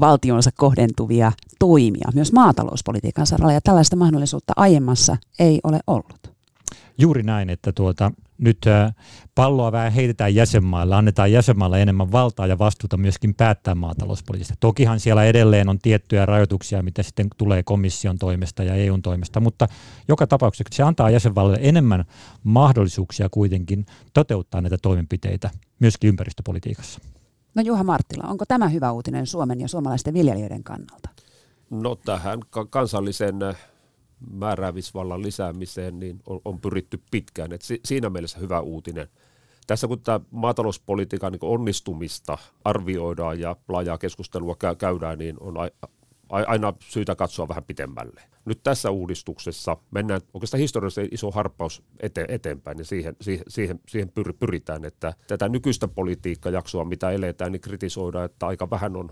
valtionsa 0.00 0.50
kohdentuvia 0.56 1.32
toimia 1.58 2.08
myös 2.14 2.32
maatalouspolitiikan 2.32 3.26
saralla 3.26 3.52
ja 3.52 3.60
tällaista 3.60 3.96
mahdollisuutta 3.96 4.52
aiemmassa 4.56 5.16
ei 5.38 5.60
ole 5.64 5.80
ollut. 5.86 6.32
Juuri 6.98 7.22
näin, 7.22 7.50
että 7.50 7.72
tuota, 7.72 8.12
nyt 8.42 8.58
palloa 9.34 9.72
vähän 9.72 9.92
heitetään 9.92 10.34
jäsenmaille, 10.34 10.94
annetaan 10.94 11.32
jäsenmaille 11.32 11.82
enemmän 11.82 12.12
valtaa 12.12 12.46
ja 12.46 12.58
vastuuta 12.58 12.96
myöskin 12.96 13.34
päättää 13.34 13.74
maatalouspolitiikasta. 13.74 14.56
Tokihan 14.60 15.00
siellä 15.00 15.24
edelleen 15.24 15.68
on 15.68 15.78
tiettyjä 15.78 16.26
rajoituksia, 16.26 16.82
mitä 16.82 17.02
sitten 17.02 17.28
tulee 17.38 17.62
komission 17.62 18.18
toimesta 18.18 18.62
ja 18.62 18.74
EUn 18.74 19.02
toimesta, 19.02 19.40
mutta 19.40 19.68
joka 20.08 20.26
tapauksessa 20.26 20.76
se 20.76 20.82
antaa 20.82 21.10
jäsenvaltioille 21.10 21.68
enemmän 21.68 22.04
mahdollisuuksia 22.44 23.28
kuitenkin 23.28 23.86
toteuttaa 24.14 24.60
näitä 24.60 24.78
toimenpiteitä 24.82 25.50
myöskin 25.78 26.08
ympäristöpolitiikassa. 26.08 27.00
No 27.54 27.62
Juha 27.62 27.84
Marttila, 27.84 28.24
onko 28.28 28.44
tämä 28.48 28.68
hyvä 28.68 28.92
uutinen 28.92 29.26
Suomen 29.26 29.60
ja 29.60 29.68
suomalaisten 29.68 30.14
viljelijöiden 30.14 30.64
kannalta? 30.64 31.08
No 31.70 31.94
tähän 31.94 32.38
kansallisen 32.70 33.36
määräämisvallan 34.30 35.22
lisäämiseen 35.22 36.00
niin 36.00 36.20
on, 36.26 36.40
on 36.44 36.60
pyritty 36.60 37.02
pitkään. 37.10 37.52
Et 37.52 37.62
si, 37.62 37.80
siinä 37.84 38.10
mielessä 38.10 38.38
hyvä 38.38 38.60
uutinen. 38.60 39.08
Tässä 39.66 39.88
kun 39.88 40.00
tämä 40.00 40.20
maatalouspolitiikan 40.30 41.32
niin 41.32 41.40
onnistumista 41.42 42.38
arvioidaan 42.64 43.40
ja 43.40 43.56
laajaa 43.68 43.98
keskustelua 43.98 44.56
käydään, 44.78 45.18
niin 45.18 45.36
on 45.40 45.54
aina 46.28 46.72
syytä 46.80 47.14
katsoa 47.14 47.48
vähän 47.48 47.64
pitemmälle. 47.64 48.20
Nyt 48.44 48.62
tässä 48.62 48.90
uudistuksessa 48.90 49.76
mennään 49.90 50.20
oikeastaan 50.34 50.60
historiallisesti 50.60 51.14
iso 51.14 51.30
harppaus 51.30 51.82
ete, 52.00 52.24
eteenpäin 52.28 52.78
ja 52.78 52.84
siihen, 52.84 53.16
siihen, 53.20 53.44
siihen, 53.48 53.80
siihen 53.88 54.12
pyritään, 54.38 54.84
että 54.84 55.14
tätä 55.26 55.48
nykyistä 55.48 55.88
politiikkajaksoa, 55.88 56.84
mitä 56.84 57.10
eletään, 57.10 57.52
niin 57.52 57.60
kritisoidaan, 57.60 58.24
että 58.24 58.46
aika 58.46 58.70
vähän 58.70 58.96
on 58.96 59.10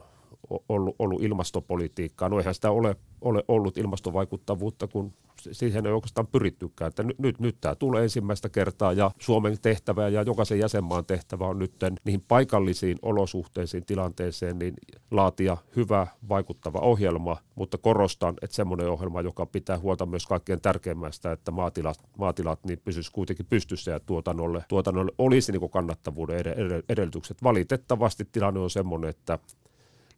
ollut, 0.69 0.97
ollut 0.99 1.23
ilmastopolitiikkaa. 1.23 2.29
No 2.29 2.39
eihän 2.39 2.55
sitä 2.55 2.71
ole, 2.71 2.97
ole 3.21 3.45
ollut 3.49 3.79
ilmastovaikuttavuutta, 3.79 4.87
kun 4.87 5.13
siihen 5.41 5.87
ei 5.87 5.93
oikeastaan 5.93 6.27
pyrittykään. 6.27 6.89
Että 6.89 7.03
nyt, 7.03 7.19
nyt, 7.19 7.41
nyt 7.41 7.57
tämä 7.61 7.75
tulee 7.75 8.03
ensimmäistä 8.03 8.49
kertaa 8.49 8.93
ja 8.93 9.11
Suomen 9.19 9.61
tehtävä 9.63 10.09
ja 10.09 10.23
jokaisen 10.23 10.59
jäsenmaan 10.59 11.05
tehtävä 11.07 11.47
on 11.47 11.59
nyt 11.59 11.73
niihin 12.05 12.25
paikallisiin 12.29 12.99
olosuhteisiin, 13.03 13.87
tilanteeseen, 13.87 14.59
niin 14.59 14.75
laatia 15.11 15.57
hyvä, 15.77 16.07
vaikuttava 16.29 16.79
ohjelma, 16.79 17.37
mutta 17.55 17.79
korostan, 17.79 18.35
että 18.43 18.57
semmoinen 18.57 18.91
ohjelma, 18.91 19.21
joka 19.21 19.47
pitää 19.47 19.79
huolta 19.79 20.07
myös 20.07 20.27
kaikkein 20.27 20.61
tärkeimmästä, 20.61 21.33
että 21.33 21.51
maatilat, 21.51 21.99
maatilat 22.19 22.65
niin 22.65 22.81
pysyisi 22.85 23.13
kuitenkin 23.13 23.47
pystyssä 23.47 23.91
ja 23.91 24.01
tuotannolle, 24.01 24.65
tuotannolle 24.69 25.13
olisi 25.19 25.53
niin 25.53 25.71
kannattavuuden 25.71 26.45
edellytykset. 26.89 27.43
Valitettavasti 27.43 28.29
tilanne 28.33 28.61
on 28.61 28.71
semmoinen, 28.71 29.11
että 29.11 29.39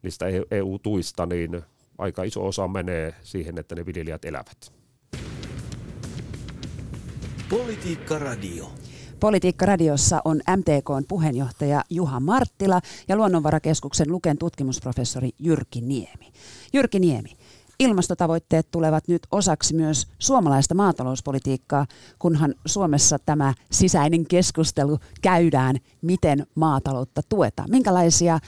niistä 0.03 0.25
EU-tuista, 0.51 1.23
e 1.23 1.25
niin 1.25 1.61
aika 1.97 2.23
iso 2.23 2.47
osa 2.47 2.67
menee 2.67 3.15
siihen, 3.21 3.57
että 3.57 3.75
ne 3.75 3.85
viljelijät 3.85 4.25
elävät. 4.25 4.73
Politiikka 7.49 8.19
Radio. 8.19 8.71
Politiikka 9.19 9.65
Radiossa 9.65 10.21
on 10.25 10.41
MTKn 10.57 11.03
puheenjohtaja 11.07 11.83
Juha 11.89 12.19
Marttila 12.19 12.81
ja 13.07 13.15
Luonnonvarakeskuksen 13.15 14.11
Luken 14.11 14.37
tutkimusprofessori 14.37 15.29
Jyrki 15.39 15.81
Niemi. 15.81 16.31
Jyrki 16.73 16.99
Niemi, 16.99 17.29
ilmastotavoitteet 17.79 18.71
tulevat 18.71 19.07
nyt 19.07 19.21
osaksi 19.31 19.75
myös 19.75 20.07
suomalaista 20.19 20.75
maatalouspolitiikkaa, 20.75 21.85
kunhan 22.19 22.55
Suomessa 22.65 23.17
tämä 23.25 23.53
sisäinen 23.71 24.25
keskustelu 24.25 24.97
käydään, 25.21 25.75
miten 26.01 26.47
maataloutta 26.55 27.21
tuetaan. 27.29 27.71
Minkälaisia 27.71 28.39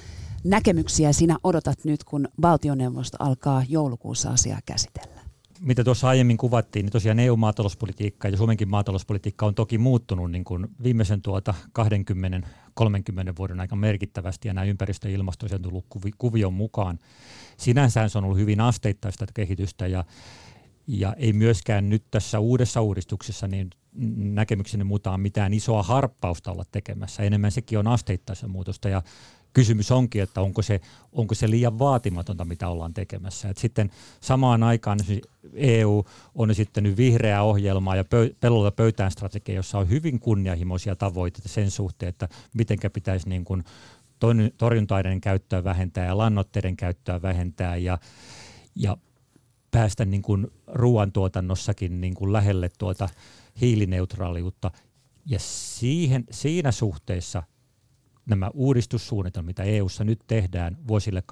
näkemyksiä 0.45 1.13
sinä 1.13 1.37
odotat 1.43 1.85
nyt, 1.85 2.03
kun 2.03 2.27
valtioneuvosto 2.41 3.17
alkaa 3.19 3.63
joulukuussa 3.69 4.29
asiaa 4.29 4.59
käsitellä? 4.65 5.21
Mitä 5.59 5.83
tuossa 5.83 6.07
aiemmin 6.07 6.37
kuvattiin, 6.37 6.83
niin 6.83 6.91
tosiaan 6.91 7.19
EU-maatalouspolitiikka 7.19 8.27
ja 8.27 8.37
Suomenkin 8.37 8.69
maatalouspolitiikka 8.69 9.45
on 9.45 9.55
toki 9.55 9.77
muuttunut 9.77 10.31
niin 10.31 10.43
kuin 10.43 10.67
viimeisen 10.83 11.21
tuota 11.21 11.53
20-30 11.79 11.83
vuoden 13.37 13.59
aika 13.59 13.75
merkittävästi 13.75 14.47
ja 14.47 14.53
nämä 14.53 14.65
ympäristö- 14.65 15.09
ja 15.09 15.15
ilmasto 15.15 15.47
on 15.53 15.61
tullut 15.61 15.85
kuvion 16.17 16.53
mukaan. 16.53 16.99
Sinänsä 17.57 18.07
se 18.07 18.17
on 18.17 18.23
ollut 18.23 18.37
hyvin 18.37 18.61
asteittaista 18.61 19.25
kehitystä 19.33 19.87
ja, 19.87 20.03
ja 20.87 21.13
ei 21.13 21.33
myöskään 21.33 21.89
nyt 21.89 22.03
tässä 22.11 22.39
uudessa 22.39 22.81
uudistuksessa 22.81 23.47
niin 23.47 23.69
näkemykseni 24.17 24.83
mukaan 24.83 25.19
mitään 25.19 25.53
isoa 25.53 25.83
harppausta 25.83 26.51
olla 26.51 26.65
tekemässä. 26.71 27.23
Enemmän 27.23 27.51
sekin 27.51 27.79
on 27.79 27.87
asteittaisen 27.87 28.49
muutosta 28.49 28.89
ja 28.89 29.01
kysymys 29.55 29.91
onkin, 29.91 30.23
että 30.23 30.41
onko 30.41 30.61
se, 30.61 30.81
onko 31.11 31.35
se 31.35 31.49
liian 31.49 31.79
vaatimatonta, 31.79 32.45
mitä 32.45 32.69
ollaan 32.69 32.93
tekemässä. 32.93 33.49
Et 33.49 33.57
sitten 33.57 33.91
samaan 34.21 34.63
aikaan 34.63 34.99
EU 35.53 36.05
on 36.35 36.51
esittänyt 36.51 36.97
vihreää 36.97 37.43
ohjelmaa 37.43 37.95
ja 37.95 38.03
pö- 38.03 38.35
pellolta 38.39 38.71
pöytään 38.71 39.11
strategia, 39.11 39.55
jossa 39.55 39.77
on 39.77 39.89
hyvin 39.89 40.19
kunnianhimoisia 40.19 40.95
tavoitteita 40.95 41.49
sen 41.49 41.71
suhteen, 41.71 42.09
että 42.09 42.29
miten 42.53 42.77
pitäisi 42.93 43.29
niin 43.29 43.45
kuin 43.45 43.63
torjunta-aineiden 44.57 45.21
käyttöä 45.21 45.63
vähentää 45.63 46.05
ja 46.05 46.17
lannoitteiden 46.17 46.77
käyttöä 46.77 47.21
vähentää 47.21 47.77
ja, 47.77 47.97
ja 48.75 48.97
päästä 49.71 50.05
niin 50.05 50.21
kuin 50.21 50.47
ruoantuotannossakin 50.67 52.01
niin 52.01 52.13
kuin 52.13 52.33
lähelle 52.33 52.69
tuota 52.77 53.09
hiilineutraaliutta. 53.61 54.71
Ja 55.25 55.39
siihen, 55.39 56.23
siinä 56.31 56.71
suhteessa 56.71 57.43
nämä 58.25 58.51
uudistussuunnitelmat, 58.53 59.47
mitä 59.47 59.63
EU:ssa 59.63 60.03
nyt 60.03 60.19
tehdään 60.27 60.77
vuosille 60.87 61.23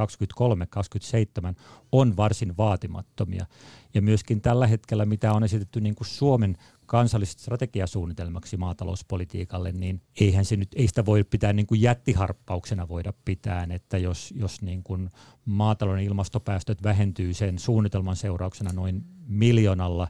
2023-2027, 1.52 1.56
on 1.92 2.18
varsin 2.18 2.58
vaatimattomia. 2.58 3.46
Ja 3.94 4.02
myöskin 4.02 4.42
tällä 4.42 4.68
hetkellä, 4.68 5.06
mitä 5.06 5.34
on 5.34 5.44
esitetty 5.44 5.82
niin 5.82 5.96
kuin 5.96 6.08
Suomen 6.08 6.58
kansalliset 6.86 7.40
strategiasuunnitelmaksi 7.40 8.58
maatalouspolitiikalle, 8.58 9.72
niin 9.72 10.02
eihän 10.20 10.46
se 10.46 10.56
nyt, 10.56 10.70
ei 10.76 10.88
sitä 10.88 11.06
voi 11.06 11.24
pitää 11.24 11.54
niin 11.54 11.68
kuin 11.68 11.82
jättiharppauksena 11.82 12.88
voida 12.88 13.14
pitää, 13.26 13.68
että 13.70 13.98
jos, 13.98 14.34
jos 14.36 14.62
niin 14.62 14.84
kuin 14.84 15.10
maatalouden 15.46 16.04
ilmastopäästöt 16.04 16.84
vähentyy 16.84 17.34
sen 17.34 17.60
suunnitelman 17.60 18.16
seurauksena 18.16 18.74
noin 18.74 19.04
miljoonalla 19.28 20.08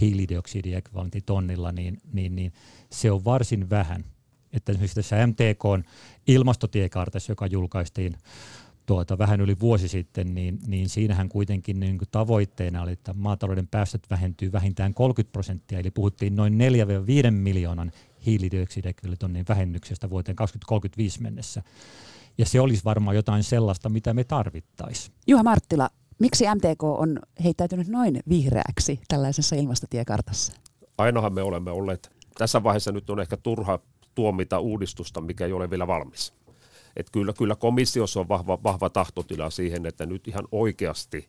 hiilidioksidiekvivalenttitonnilla, 0.00 1.72
niin, 1.72 1.98
niin, 2.12 2.36
niin 2.36 2.52
se 2.90 3.10
on 3.10 3.24
varsin 3.24 3.70
vähän 3.70 4.04
että 4.54 4.72
esimerkiksi 4.72 4.94
tässä 4.94 5.26
MTK 5.26 5.86
ilmastotiekartassa, 6.26 7.32
joka 7.32 7.46
julkaistiin 7.46 8.16
tuota, 8.86 9.18
vähän 9.18 9.40
yli 9.40 9.60
vuosi 9.60 9.88
sitten, 9.88 10.34
niin, 10.34 10.58
niin 10.66 10.88
siinähän 10.88 11.28
kuitenkin 11.28 11.80
niin 11.80 11.98
kuin 11.98 12.08
tavoitteena 12.10 12.82
oli, 12.82 12.92
että 12.92 13.12
maatalouden 13.12 13.66
päästöt 13.66 14.10
vähentyy 14.10 14.52
vähintään 14.52 14.94
30 14.94 15.32
prosenttia, 15.32 15.78
eli 15.78 15.90
puhuttiin 15.90 16.36
noin 16.36 16.58
4-5 17.26 17.30
miljoonan 17.30 17.92
hiilidioksidiekvivalentin 18.26 19.44
vähennyksestä 19.48 20.10
vuoteen 20.10 20.36
2035 20.36 21.22
mennessä. 21.22 21.62
Ja 22.38 22.46
se 22.46 22.60
olisi 22.60 22.84
varmaan 22.84 23.16
jotain 23.16 23.42
sellaista, 23.42 23.88
mitä 23.88 24.14
me 24.14 24.24
tarvittaisiin. 24.24 25.14
Juha 25.26 25.42
Marttila, 25.42 25.90
miksi 26.18 26.44
MTK 26.54 26.84
on 26.84 27.18
heittäytynyt 27.44 27.88
noin 27.88 28.20
vihreäksi 28.28 29.00
tällaisessa 29.08 29.56
ilmastotiekartassa? 29.56 30.52
Ainahan 30.98 31.32
me 31.32 31.42
olemme 31.42 31.70
olleet, 31.70 32.10
tässä 32.38 32.62
vaiheessa 32.62 32.92
nyt 32.92 33.10
on 33.10 33.20
ehkä 33.20 33.36
turha 33.36 33.78
tuomita 34.14 34.58
uudistusta, 34.58 35.20
mikä 35.20 35.46
ei 35.46 35.52
ole 35.52 35.70
vielä 35.70 35.86
valmis. 35.86 36.34
Et 36.96 37.10
kyllä, 37.12 37.32
kyllä 37.32 37.56
komissiossa 37.56 38.20
on 38.20 38.28
vahva, 38.28 38.58
vahva 38.62 38.90
tahtotila 38.90 39.50
siihen, 39.50 39.86
että 39.86 40.06
nyt 40.06 40.28
ihan 40.28 40.48
oikeasti, 40.52 41.28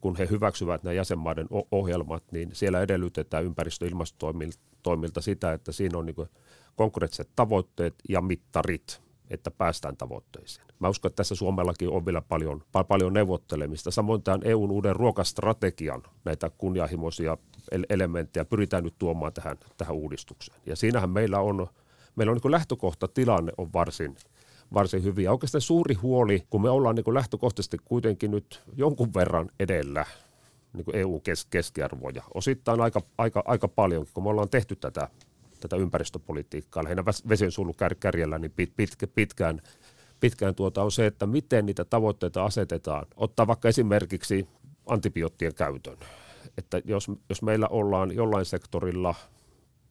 kun 0.00 0.16
he 0.16 0.28
hyväksyvät 0.30 0.82
nämä 0.82 0.94
jäsenmaiden 0.94 1.46
ohjelmat, 1.70 2.24
niin 2.32 2.50
siellä 2.52 2.80
edellytetään 2.80 3.44
ympäristö- 3.44 3.84
ja 3.84 3.88
ilmastotoimilta 3.88 5.20
sitä, 5.20 5.52
että 5.52 5.72
siinä 5.72 5.98
on 5.98 6.06
niin 6.06 6.28
konkreettiset 6.76 7.28
tavoitteet 7.36 7.94
ja 8.08 8.20
mittarit, 8.20 9.02
että 9.30 9.50
päästään 9.50 9.96
tavoitteisiin. 9.96 10.66
Mä 10.78 10.88
uskon, 10.88 11.08
että 11.08 11.16
tässä 11.16 11.34
Suomellakin 11.34 11.88
on 11.88 12.06
vielä 12.06 12.22
paljon, 12.22 12.62
paljon 12.88 13.12
neuvottelemista. 13.12 13.90
Samoin 13.90 14.22
tämän 14.22 14.40
EUn 14.44 14.70
uuden 14.70 14.96
ruokastrategian 14.96 16.02
näitä 16.24 16.50
kunnianhimoisia 16.58 17.38
elementtejä 17.88 18.44
pyritään 18.44 18.84
nyt 18.84 18.94
tuomaan 18.98 19.32
tähän, 19.32 19.56
tähän 19.76 19.96
uudistukseen. 19.96 20.60
Ja 20.66 20.76
siinähän 20.76 21.10
meillä 21.10 21.40
on 21.40 21.66
meillä 22.16 22.30
on 22.30 22.38
niin 22.42 22.50
lähtökohta 22.50 23.08
tilanne 23.08 23.52
on 23.58 23.72
varsin, 23.72 24.16
varsin 24.74 25.04
hyvin. 25.04 25.24
Ja 25.24 25.32
oikeastaan 25.32 25.62
suuri 25.62 25.94
huoli, 25.94 26.42
kun 26.50 26.62
me 26.62 26.70
ollaan 26.70 26.94
niin 26.94 27.14
lähtökohtaisesti 27.14 27.76
kuitenkin 27.84 28.30
nyt 28.30 28.62
jonkun 28.76 29.14
verran 29.14 29.50
edellä 29.60 30.06
niin 30.72 30.84
EU-keskiarvoja. 30.92 32.22
Osittain 32.34 32.80
aika, 32.80 33.00
aika, 33.18 33.42
aika 33.46 33.68
paljon, 33.68 34.06
kun 34.14 34.22
me 34.22 34.30
ollaan 34.30 34.48
tehty 34.48 34.76
tätä, 34.76 35.08
tätä 35.60 35.76
ympäristöpolitiikkaa, 35.76 36.84
lähinnä 36.84 37.04
vesiensuojelun 37.28 37.74
kärjellä, 38.00 38.38
niin 38.38 38.50
pit, 38.50 38.72
pit, 38.76 38.90
pitkään, 39.14 39.60
pitkään 40.20 40.54
tuota 40.54 40.82
on 40.82 40.92
se, 40.92 41.06
että 41.06 41.26
miten 41.26 41.66
niitä 41.66 41.84
tavoitteita 41.84 42.44
asetetaan. 42.44 43.06
Ottaa 43.16 43.46
vaikka 43.46 43.68
esimerkiksi 43.68 44.48
antibioottien 44.86 45.54
käytön. 45.54 45.96
Että 46.58 46.80
jos, 46.84 47.10
jos 47.28 47.42
meillä 47.42 47.68
ollaan 47.68 48.14
jollain 48.14 48.44
sektorilla 48.44 49.14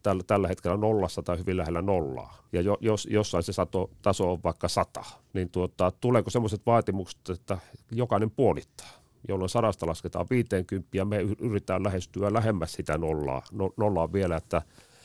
tällä, 0.03 0.23
tällä 0.27 0.47
hetkellä 0.47 0.77
nollassa 0.77 1.23
tai 1.23 1.37
hyvin 1.37 1.57
lähellä 1.57 1.81
nollaa, 1.81 2.37
ja 2.53 2.61
jo, 2.61 2.77
jos 2.81 3.07
jossain 3.11 3.43
se 3.43 3.53
sato, 3.53 3.89
taso 4.01 4.31
on 4.31 4.39
vaikka 4.43 4.67
sata, 4.67 5.03
niin 5.33 5.49
tuota, 5.49 5.91
tuleeko 6.01 6.29
sellaiset 6.29 6.65
vaatimukset, 6.65 7.29
että 7.29 7.57
jokainen 7.91 8.31
puolittaa? 8.31 9.03
jolloin 9.27 9.49
sadasta 9.49 9.87
lasketaan 9.87 10.25
50 10.29 10.89
ja 10.93 11.05
me 11.05 11.21
yritetään 11.39 11.83
lähestyä 11.83 12.33
lähemmäs 12.33 12.73
sitä 12.73 12.97
nollaa, 12.97 13.41
no, 13.51 13.73
nollaa 13.77 14.13
vielä, 14.13 14.37
että, 14.37 14.61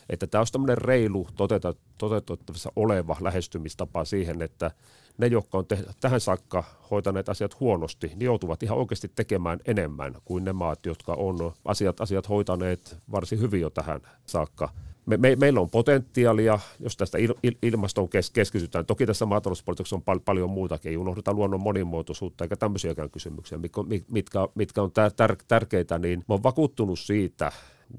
että 0.08 0.26
tämä 0.26 0.40
olisi 0.40 0.52
tämmöinen 0.52 0.78
reilu 0.78 1.28
toteutettavissa 1.98 2.72
oleva 2.76 3.16
lähestymistapa 3.20 4.04
siihen, 4.04 4.42
että 4.42 4.70
ne, 5.18 5.26
jotka 5.26 5.58
on 5.58 5.66
te- 5.66 5.84
tähän 6.00 6.20
saakka 6.20 6.64
hoitaneet 6.90 7.28
asiat 7.28 7.60
huonosti, 7.60 8.06
niin 8.06 8.22
joutuvat 8.22 8.62
ihan 8.62 8.78
oikeasti 8.78 9.12
tekemään 9.14 9.58
enemmän 9.64 10.14
kuin 10.24 10.44
ne 10.44 10.52
maat, 10.52 10.86
jotka 10.86 11.14
on 11.14 11.52
asiat, 11.64 12.00
asiat 12.00 12.28
hoitaneet 12.28 12.96
varsin 13.12 13.40
hyvin 13.40 13.60
jo 13.60 13.70
tähän 13.70 14.00
saakka. 14.26 14.68
Me, 15.06 15.16
me, 15.16 15.36
meillä 15.36 15.60
on 15.60 15.70
potentiaalia, 15.70 16.58
jos 16.80 16.96
tästä 16.96 17.18
il, 17.18 17.34
il, 17.42 17.54
ilmastoon 17.62 18.08
kes, 18.08 18.30
keskitytään. 18.30 18.86
Toki 18.86 19.06
tässä 19.06 19.26
maatalouspolitiikassa 19.26 19.96
on 19.96 20.02
pal, 20.02 20.18
paljon 20.18 20.50
muutakin, 20.50 20.90
ei 20.90 20.96
unohdeta 20.96 21.32
luonnon 21.32 21.60
monimuotoisuutta 21.60 22.44
eikä 22.44 22.56
tämmöisiäkään 22.56 23.10
kysymyksiä, 23.10 23.58
mitkä, 23.58 23.80
mitkä, 24.10 24.48
mitkä 24.54 24.82
on 24.82 24.92
tär, 24.92 25.12
tär, 25.12 25.36
tärkeitä, 25.48 25.98
niin 25.98 26.18
mä 26.18 26.34
oon 26.34 26.42
vakuuttunut 26.42 26.98
siitä, 26.98 27.52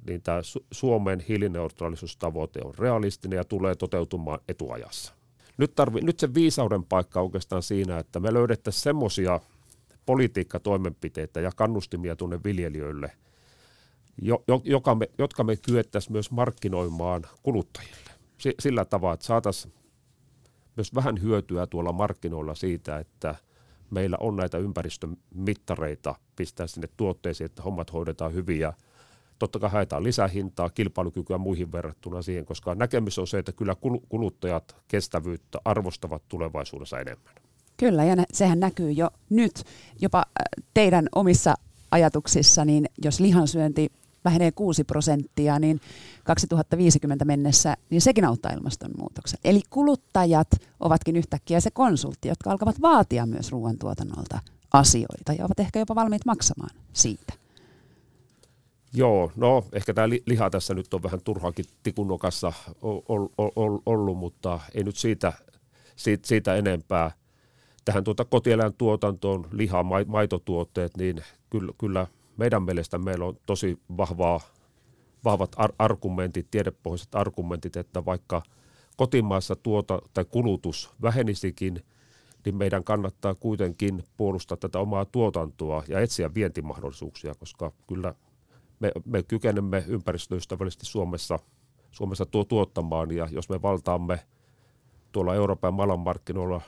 niin 0.08 0.22
tämä 0.22 0.42
Suomen 0.72 1.20
hiilineutraalisuustavoite 1.20 2.60
on 2.64 2.74
realistinen 2.78 3.38
ja 3.38 3.44
tulee 3.44 3.76
toteutumaan 3.76 4.40
etuajassa. 4.48 5.14
Nyt, 5.58 5.76
tarvi, 5.76 6.02
nyt 6.02 6.20
se 6.20 6.34
viisauden 6.34 6.84
paikka 6.84 7.22
oikeastaan 7.22 7.64
siinä, 7.64 8.00
että 8.00 8.20
me 8.20 8.34
löydettäisiin 8.34 8.84
semmoisia 8.84 9.40
politiikkatoimenpiteitä 10.06 11.40
ja 11.40 11.52
kannustimia 11.56 12.16
tuonne 12.16 12.40
viljelijöille, 12.44 13.12
jo, 14.22 14.44
joka 14.64 14.96
me, 14.96 15.10
jotka 15.18 15.44
me 15.44 15.56
kyettäisiin 15.56 16.12
myös 16.12 16.32
markkinoimaan 16.32 17.22
kuluttajille. 17.44 18.12
Sillä 18.60 18.86
tavalla, 18.86 19.14
että 19.14 19.26
saataisiin 19.26 19.74
myös 20.76 20.96
vähän 20.96 21.22
hyötyä 21.22 21.68
tuolla 21.68 21.92
markkinoilla 21.92 22.56
siitä, 22.56 22.98
että 22.98 23.36
meillä 23.90 24.18
on 24.20 24.36
näitä 24.36 24.58
ympäristömittareita 24.58 26.16
pistää 26.36 26.68
sinne 26.68 26.90
tuotteisiin, 26.98 27.46
että 27.46 27.62
hommat 27.62 27.94
hoidetaan 27.94 28.34
hyvin 28.34 28.60
ja 28.60 28.74
totta 29.40 29.60
kai 29.60 29.70
haetaan 29.70 30.04
lisähintaa, 30.04 30.70
kilpailukykyä 30.70 31.38
muihin 31.38 31.72
verrattuna 31.72 32.22
siihen, 32.22 32.46
koska 32.46 32.76
näkemys 32.76 33.20
on 33.20 33.28
se, 33.28 33.38
että 33.38 33.52
kyllä 33.52 33.76
kuluttajat 34.10 34.76
kestävyyttä 34.88 35.60
arvostavat 35.66 36.22
tulevaisuudessa 36.28 37.00
enemmän. 37.00 37.34
Kyllä, 37.78 38.04
ja 38.04 38.16
sehän 38.34 38.60
näkyy 38.60 38.92
jo 38.92 39.10
nyt 39.30 39.64
jopa 40.02 40.20
äh, 40.20 40.66
teidän 40.74 41.10
omissa 41.16 41.56
ajatuksissa, 41.92 42.66
niin 42.66 42.86
jos 43.04 43.20
lihansyönti 43.20 43.92
vähenee 44.26 44.52
6 44.52 44.84
prosenttia, 44.84 45.60
niin 45.60 45.82
2050 46.24 47.26
mennessä, 47.26 47.78
niin 47.90 48.02
sekin 48.02 48.26
auttaa 48.26 48.52
ilmastonmuutoksen. 48.52 49.40
Eli 49.44 49.62
kuluttajat 49.70 50.48
ovatkin 50.80 51.16
yhtäkkiä 51.16 51.60
se 51.60 51.72
konsultti, 51.72 52.28
jotka 52.28 52.52
alkavat 52.52 52.82
vaatia 52.82 53.26
myös 53.26 53.52
ruoantuotannolta 53.52 54.40
asioita 54.74 55.34
ja 55.34 55.46
ovat 55.46 55.60
ehkä 55.60 55.80
jopa 55.80 55.96
valmiit 55.96 56.26
maksamaan 56.26 56.76
siitä. 56.94 57.34
Joo, 58.94 59.32
no 59.36 59.66
ehkä 59.74 59.94
tämä 59.94 60.10
liha 60.10 60.50
tässä 60.50 60.74
nyt 60.74 60.94
on 60.94 61.04
vähän 61.04 61.22
turhaakin 61.24 61.66
tikunokassa 61.84 62.54
ollut, 63.86 64.18
mutta 64.18 64.60
ei 64.74 64.84
nyt 64.84 64.96
siitä, 64.96 65.34
siitä, 65.96 66.28
siitä 66.28 66.56
enempää. 66.56 67.12
Tähän 67.86 68.04
tuota 68.04 68.26
kotieläintuotantoon, 68.26 69.48
liha, 69.52 69.84
maitotuotteet, 70.08 70.98
niin 70.98 71.24
kyllä, 71.50 71.74
kyllä 71.78 72.08
meidän 72.38 72.64
mielestä 72.64 72.98
meillä 72.98 73.26
on 73.26 73.38
tosi 73.46 73.80
vahvaa, 73.98 74.40
vahvat 75.24 75.52
ar- 75.58 75.74
argumentit, 75.80 76.48
tiedepohjaiset 76.52 77.16
argumentit, 77.16 77.76
että 77.76 78.06
vaikka 78.06 78.42
kotimaassa 78.98 79.56
tuota 79.56 80.02
tai 80.14 80.26
kulutus 80.26 80.92
vähenisikin, 81.02 81.84
niin 82.46 82.56
meidän 82.56 82.84
kannattaa 82.84 83.36
kuitenkin 83.36 84.04
puolustaa 84.18 84.58
tätä 84.58 84.80
omaa 84.80 85.06
tuotantoa 85.06 85.84
ja 85.88 86.00
etsiä 86.00 86.34
vientimahdollisuuksia, 86.34 87.36
koska 87.36 87.72
kyllä– 87.88 88.14
me, 88.80 88.92
me 89.06 89.24
kykenemme 89.24 89.84
ympäristöystävällisesti 89.88 90.86
Suomessa, 90.86 91.40
Suomessa 91.92 92.26
tuo 92.26 92.44
tuottamaan 92.44 93.12
ja 93.12 93.28
jos 93.32 93.50
me 93.50 93.62
valtaamme 93.62 94.20
tuolla 95.12 95.36
Euroopan 95.36 95.74
maailmanmarkkinoilla 95.74 96.62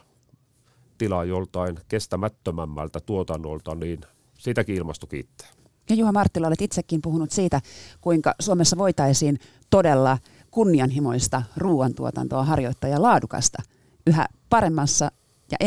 tilaa 0.97 1.23
joltain 1.23 1.77
kestämättömämmältä 1.87 2.99
tuotannolta, 2.99 3.75
niin 3.75 4.01
siitäkin 4.37 4.75
ilmasto 4.75 5.07
kiittää. 5.07 5.47
Ja 5.89 5.95
Juha 5.95 6.11
Marttila, 6.11 6.47
olet 6.47 6.61
itsekin 6.61 7.01
puhunut 7.01 7.31
siitä, 7.31 7.61
kuinka 8.01 8.35
Suomessa 8.39 8.77
voitaisiin 8.77 9.39
todella 9.69 10.17
kunnianhimoista 10.51 11.43
ruoantuotantoa 11.57 12.43
harjoittaa 12.43 12.89
ja 12.89 13.01
laadukasta 13.01 13.63
yhä 14.07 14.27
paremmassa 14.49 15.11
ja 15.51 15.57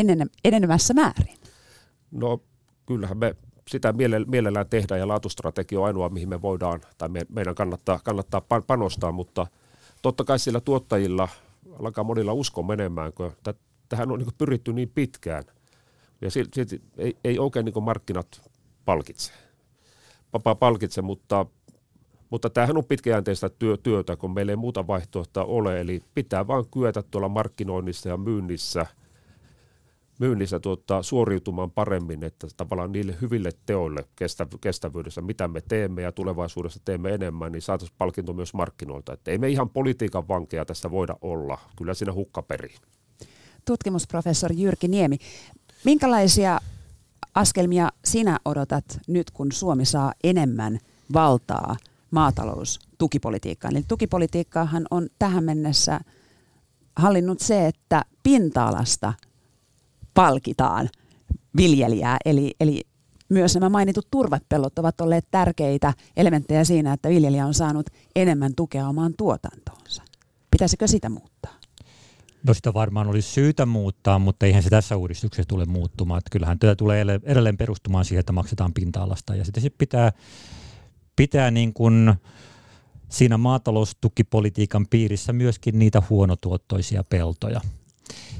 enenevässä 0.43 0.93
määrin. 0.93 1.37
No 2.11 2.41
kyllähän 2.85 3.17
me 3.17 3.35
sitä 3.69 3.93
mielellään 4.27 4.69
tehdään 4.69 4.99
ja 4.99 5.07
laatustrategia 5.07 5.79
on 5.79 5.85
ainoa, 5.85 6.09
mihin 6.09 6.29
me 6.29 6.41
voidaan 6.41 6.81
tai 6.97 7.09
me, 7.09 7.25
meidän 7.29 7.55
kannattaa, 7.55 7.99
kannattaa 8.03 8.41
panostaa, 8.67 9.11
mutta 9.11 9.47
totta 10.01 10.23
kai 10.23 10.39
sillä 10.39 10.59
tuottajilla 10.59 11.27
alkaa 11.79 12.03
monilla 12.03 12.33
usko 12.33 12.63
menemään, 12.63 13.13
kun 13.13 13.31
tähän 13.89 14.11
on 14.11 14.19
niin 14.19 14.29
pyritty 14.37 14.73
niin 14.73 14.91
pitkään 14.95 15.43
ja 16.21 16.31
silti 16.31 16.81
ei, 16.97 17.17
ei 17.23 17.39
oikein 17.39 17.65
niin 17.65 17.83
markkinat 17.83 18.51
palkitse. 18.85 19.31
Palkitse, 20.59 21.01
mutta, 21.01 21.45
mutta 22.29 22.49
tämähän 22.49 22.77
on 22.77 22.85
pitkäjänteistä 22.85 23.49
työ, 23.49 23.77
työtä, 23.77 24.15
kun 24.15 24.33
meillä 24.33 24.51
ei 24.51 24.55
muuta 24.55 24.87
vaihtoehtoa 24.87 25.43
ole, 25.43 25.81
eli 25.81 26.03
pitää 26.15 26.47
vaan 26.47 26.65
kyetä 26.73 27.03
tuolla 27.11 27.29
markkinoinnissa 27.29 28.09
ja 28.09 28.17
myynnissä– 28.17 28.85
myynnissä 30.19 30.59
tuota, 30.59 31.03
suoriutumaan 31.03 31.71
paremmin, 31.71 32.23
että 32.23 32.47
tavallaan 32.57 32.91
niille 32.91 33.15
hyville 33.21 33.51
teoille 33.65 34.05
kestävy- 34.15 34.57
kestävyydessä, 34.61 35.21
mitä 35.21 35.47
me 35.47 35.61
teemme 35.61 36.01
ja 36.01 36.11
tulevaisuudessa 36.11 36.79
teemme 36.85 37.09
enemmän, 37.13 37.51
niin 37.51 37.61
saataisiin 37.61 37.95
palkinto 37.97 38.33
myös 38.33 38.53
markkinoilta. 38.53 39.13
Että 39.13 39.31
ei 39.31 39.37
me 39.37 39.49
ihan 39.49 39.69
politiikan 39.69 40.27
vankeja 40.27 40.65
tässä 40.65 40.91
voida 40.91 41.15
olla, 41.21 41.57
kyllä 41.77 41.93
siinä 41.93 42.13
hukkaperi. 42.13 42.75
Tutkimusprofessori 43.65 44.61
Jyrki 44.61 44.87
Niemi, 44.87 45.17
minkälaisia 45.83 46.59
askelmia 47.35 47.91
sinä 48.05 48.39
odotat 48.45 48.85
nyt, 49.07 49.31
kun 49.31 49.51
Suomi 49.51 49.85
saa 49.85 50.13
enemmän 50.23 50.79
valtaa 51.13 51.75
maataloustukipolitiikkaan? 52.11 53.75
Eli 53.75 53.85
tukipolitiikkaahan 53.87 54.85
on 54.91 55.07
tähän 55.19 55.43
mennessä 55.43 55.99
hallinnut 56.95 57.39
se, 57.39 57.67
että 57.67 58.05
pinta-alasta– 58.23 59.13
palkitaan 60.15 60.89
viljelijää. 61.57 62.17
Eli, 62.25 62.55
eli 62.59 62.81
myös 63.29 63.53
nämä 63.53 63.69
mainitut 63.69 64.07
turvepellot 64.11 64.79
ovat 64.79 65.01
olleet 65.01 65.27
tärkeitä 65.31 65.93
elementtejä 66.17 66.63
siinä, 66.63 66.93
että 66.93 67.09
viljelijä 67.09 67.45
on 67.45 67.53
saanut 67.53 67.89
enemmän 68.15 68.55
tukea 68.55 68.87
omaan 68.87 69.13
tuotantoonsa. 69.17 70.03
Pitäisikö 70.51 70.87
sitä 70.87 71.09
muuttaa? 71.09 71.53
No 72.47 72.53
sitä 72.53 72.73
varmaan 72.73 73.07
olisi 73.07 73.31
syytä 73.31 73.65
muuttaa, 73.65 74.19
mutta 74.19 74.45
eihän 74.45 74.63
se 74.63 74.69
tässä 74.69 74.97
uudistuksessa 74.97 75.47
tule 75.47 75.65
muuttumaan. 75.65 76.17
Että 76.17 76.29
kyllähän 76.31 76.59
tätä 76.59 76.75
tulee 76.75 77.05
edelleen 77.23 77.57
perustumaan 77.57 78.05
siihen, 78.05 78.19
että 78.19 78.33
maksetaan 78.33 78.73
pinta-alasta. 78.73 79.35
Ja 79.35 79.45
sitten 79.45 79.63
se 79.63 79.69
pitää, 79.69 80.11
pitää 81.15 81.51
niin 81.51 81.73
kuin 81.73 82.13
siinä 83.09 83.37
maataloustukipolitiikan 83.37 84.87
piirissä 84.89 85.33
myöskin 85.33 85.79
niitä 85.79 86.01
huonotuottoisia 86.09 87.03
peltoja 87.03 87.61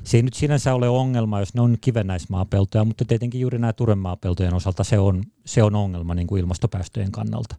se 0.06 0.18
ei 0.18 0.24
nyt 0.24 0.34
sinänsä 0.34 0.74
ole 0.74 0.90
ongelma, 0.90 1.40
jos 1.40 1.54
ne 1.54 1.62
on 1.62 1.78
kivennäismaapeltoja, 1.82 2.86
mutta 2.86 3.06
tietenkin 3.06 3.42
juuri 3.42 3.60
nämä 3.60 3.74
turemaapeltojen 3.74 4.54
osalta 4.54 4.84
se 4.84 5.00
on, 5.00 5.24
se 5.46 5.64
on 5.64 5.76
ongelma 5.76 6.16
niin 6.16 6.28
kuin 6.28 6.40
ilmastopäästöjen 6.40 7.12
kannalta, 7.12 7.56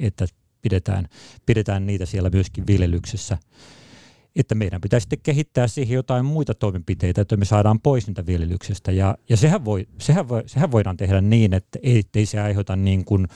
että 0.00 0.26
pidetään, 0.62 1.08
pidetään 1.46 1.86
niitä 1.86 2.06
siellä 2.06 2.30
myöskin 2.30 2.66
viljelyksessä. 2.66 3.38
Että 4.36 4.54
meidän 4.54 4.80
pitäisi 4.80 5.04
sitten 5.04 5.18
kehittää 5.22 5.68
siihen 5.68 5.94
jotain 5.94 6.24
muita 6.24 6.54
toimenpiteitä, 6.54 7.20
että 7.20 7.36
me 7.36 7.44
saadaan 7.44 7.80
pois 7.80 8.06
niitä 8.06 8.26
viljelyksestä. 8.26 8.92
Ja, 8.92 9.18
ja 9.28 9.36
sehän, 9.36 9.64
voi, 9.64 9.88
sehän, 9.98 10.28
voi, 10.28 10.42
sehän 10.46 10.72
voidaan 10.72 10.96
tehdä 10.96 11.20
niin, 11.20 11.54
että 11.54 11.78
ei, 11.82 12.02
ei 12.14 12.26
se 12.26 12.40
aiheuta 12.40 12.76
niin 12.76 13.04
kuin 13.04 13.28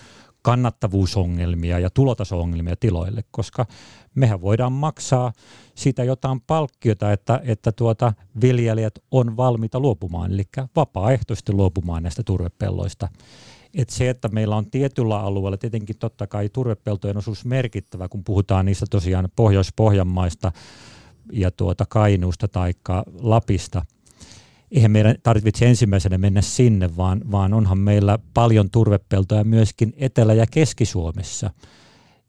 kannattavuusongelmia 0.42 1.78
ja 1.78 1.90
tulotaso-ongelmia 1.90 2.76
tiloille, 2.80 3.24
koska 3.30 3.66
mehän 4.14 4.40
voidaan 4.40 4.72
maksaa 4.72 5.32
siitä 5.74 6.04
jotain 6.04 6.40
palkkiota, 6.40 7.12
että, 7.12 7.40
että 7.44 7.72
tuota 7.72 8.12
viljelijät 8.40 8.98
on 9.10 9.36
valmiita 9.36 9.80
luopumaan, 9.80 10.32
eli 10.32 10.44
vapaaehtoisesti 10.76 11.52
luopumaan 11.52 12.02
näistä 12.02 12.22
turvepelloista. 12.22 13.08
Et 13.74 13.90
se, 13.90 14.10
että 14.10 14.28
meillä 14.28 14.56
on 14.56 14.70
tietyllä 14.70 15.20
alueella 15.20 15.56
tietenkin 15.56 15.98
totta 15.98 16.26
kai 16.26 16.48
turvepeltojen 16.48 17.16
osuus 17.16 17.44
merkittävä, 17.44 18.08
kun 18.08 18.24
puhutaan 18.24 18.66
niistä 18.66 18.86
tosiaan 18.90 19.28
Pohjois-Pohjanmaista 19.36 20.52
ja 21.32 21.50
tuota 21.50 21.84
Kainuusta 21.88 22.48
tai 22.48 22.72
Lapista– 23.20 23.82
eihän 24.72 24.90
meidän 24.90 25.16
tarvitse 25.22 25.66
ensimmäisenä 25.66 26.18
mennä 26.18 26.42
sinne, 26.42 26.96
vaan, 26.96 27.20
vaan 27.30 27.54
onhan 27.54 27.78
meillä 27.78 28.18
paljon 28.34 28.70
turvepeltoja 28.70 29.44
myöskin 29.44 29.94
Etelä- 29.96 30.34
ja 30.34 30.46
Keski-Suomessa. 30.50 31.50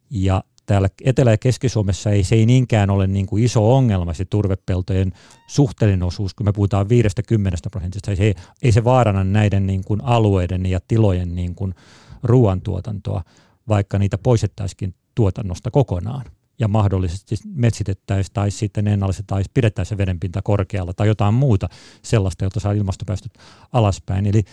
Ja 0.09 0.43
täällä 0.65 0.89
Etelä- 1.03 1.31
ja 1.31 1.37
Keski-Suomessa 1.37 2.09
ei, 2.09 2.23
se 2.23 2.35
ei 2.35 2.45
niinkään 2.45 2.89
ole 2.89 3.07
niin 3.07 3.25
kuin 3.25 3.43
iso 3.43 3.75
ongelma 3.75 4.13
se 4.13 4.25
turvepeltojen 4.25 5.11
suhteellinen 5.47 6.03
osuus, 6.03 6.33
kun 6.33 6.45
me 6.45 6.51
puhutaan 6.51 6.89
5-10 6.89 7.69
prosentista. 7.71 8.15
Se 8.15 8.23
ei, 8.23 8.35
ei 8.61 8.71
se 8.71 8.83
vaarana 8.83 9.23
näiden 9.23 9.67
niin 9.67 9.83
kuin 9.83 10.03
alueiden 10.03 10.65
ja 10.65 10.79
tilojen 10.87 11.35
niin 11.35 11.55
kuin 11.55 11.75
ruoantuotantoa, 12.23 13.23
vaikka 13.67 13.99
niitä 13.99 14.17
poistettaisiin 14.17 14.95
tuotannosta 15.15 15.71
kokonaan 15.71 16.25
ja 16.59 16.67
mahdollisesti 16.67 17.35
metsitettäisiin 17.53 18.33
tai 18.33 18.51
sitten 18.51 18.87
ennallistettaisiin, 18.87 19.51
pidettäisiin 19.53 19.97
vedenpinta 19.97 20.41
korkealla 20.41 20.93
tai 20.93 21.07
jotain 21.07 21.33
muuta 21.33 21.69
sellaista, 22.01 22.43
jota 22.43 22.59
saa 22.59 22.71
ilmastopäästöt 22.71 23.33
alaspäin. 23.73 24.25
Eli 24.25 24.43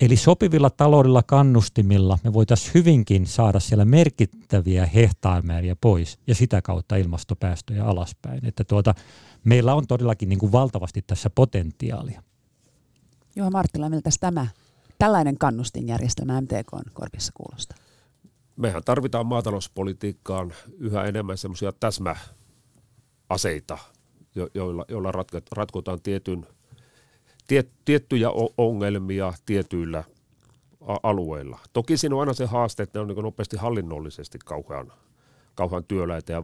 Eli 0.00 0.16
sopivilla 0.16 0.70
taloudella 0.70 1.22
kannustimilla 1.22 2.18
me 2.24 2.32
voitaisiin 2.32 2.74
hyvinkin 2.74 3.26
saada 3.26 3.60
siellä 3.60 3.84
merkittäviä 3.84 4.86
hehtaarimääriä 4.86 5.76
pois 5.80 6.18
ja 6.26 6.34
sitä 6.34 6.62
kautta 6.62 6.96
ilmastopäästöjä 6.96 7.84
alaspäin. 7.84 8.46
Että 8.46 8.64
tuota, 8.64 8.94
meillä 9.44 9.74
on 9.74 9.86
todellakin 9.86 10.28
niin 10.28 10.38
kuin 10.38 10.52
valtavasti 10.52 11.02
tässä 11.06 11.30
potentiaalia. 11.30 12.22
Juha 13.36 13.50
Marttila, 13.50 13.88
miltä 13.88 14.10
tämä 14.20 14.46
tällainen 14.98 15.38
kannustinjärjestelmä 15.38 16.40
MTK 16.40 16.72
on 16.72 16.82
korvissa 16.92 17.32
kuulostaa? 17.36 17.81
Mehän 18.56 18.82
tarvitaan 18.84 19.26
maatalouspolitiikkaan 19.26 20.52
yhä 20.78 21.04
enemmän 21.04 21.38
semmoisia 21.38 21.72
täsmäaseita, 21.80 23.78
joilla, 24.54 24.84
joilla 24.88 25.12
ratkotaan 25.52 26.02
tietyn 26.02 26.46
tiet, 27.46 27.70
tiettyjä 27.84 28.28
ongelmia 28.58 29.32
tietyillä 29.46 30.04
alueilla. 31.02 31.58
Toki 31.72 31.96
siinä 31.96 32.14
on 32.14 32.20
aina 32.20 32.32
se 32.32 32.46
haaste, 32.46 32.82
että 32.82 32.98
ne 32.98 33.00
on 33.00 33.08
niin 33.08 33.22
nopeasti 33.22 33.56
hallinnollisesti 33.56 34.38
kauhean, 34.44 34.92
kauhean 35.54 35.84
työläitä 35.84 36.32
ja 36.32 36.42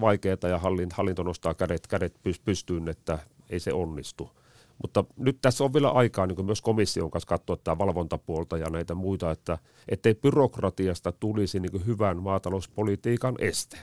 vaikeita 0.00 0.48
ja 0.48 0.60
hallinto 0.92 1.22
nostaa 1.22 1.54
kädet, 1.54 1.86
kädet 1.86 2.20
pystyyn, 2.44 2.88
että 2.88 3.18
ei 3.50 3.60
se 3.60 3.72
onnistu. 3.72 4.30
Mutta 4.82 5.04
nyt 5.16 5.38
tässä 5.42 5.64
on 5.64 5.72
vielä 5.72 5.90
aikaa 5.90 6.26
niin 6.26 6.46
myös 6.46 6.62
komission 6.62 7.10
kanssa 7.10 7.28
katsoa 7.28 7.56
tämä 7.56 7.78
valvontapuolta 7.78 8.58
ja 8.58 8.70
näitä 8.70 8.94
muita, 8.94 9.30
että 9.30 9.58
ettei 9.88 10.14
byrokratiasta 10.14 11.12
tulisi 11.12 11.60
niin 11.60 11.86
hyvän 11.86 12.22
maatalouspolitiikan 12.22 13.34
este. 13.38 13.78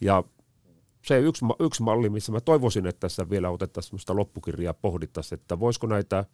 Ja 0.00 0.24
se 1.06 1.18
yksi, 1.18 1.44
yksi 1.60 1.82
malli, 1.82 2.10
missä 2.10 2.32
mä 2.32 2.40
toivoisin, 2.40 2.86
että 2.86 3.00
tässä 3.00 3.30
vielä 3.30 3.50
otettaisiin 3.50 3.90
sellaista 3.90 4.16
loppukirjaa 4.16 4.74
pohdittaisiin, 4.74 5.40
että 5.40 5.60
voisiko 5.60 5.86
näitä, 5.86 6.24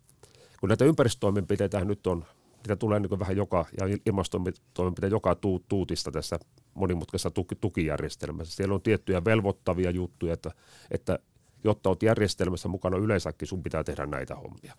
kun 0.60 0.68
näitä 0.68 0.84
ympäristötoimenpiteitä 0.84 1.84
nyt 1.84 2.06
on, 2.06 2.24
niitä 2.56 2.76
tulee 2.76 3.00
niin 3.00 3.18
vähän 3.18 3.36
joka, 3.36 3.66
ja 3.80 3.98
ilmastotoimenpiteitä 4.06 5.14
joka 5.14 5.34
tu, 5.34 5.64
tuutista 5.68 6.10
tässä 6.10 6.38
monimutkaisessa 6.74 7.30
tuki, 7.30 7.54
tukijärjestelmässä. 7.54 8.56
Siellä 8.56 8.74
on 8.74 8.82
tiettyjä 8.82 9.24
velvoittavia 9.24 9.90
juttuja, 9.90 10.34
että, 10.34 10.50
että 10.90 11.18
jotta 11.64 11.88
olet 11.88 12.02
järjestelmässä 12.02 12.68
mukana 12.68 12.96
yleensäkin, 12.96 13.48
sun 13.48 13.62
pitää 13.62 13.84
tehdä 13.84 14.06
näitä 14.06 14.34
hommia. 14.34 14.74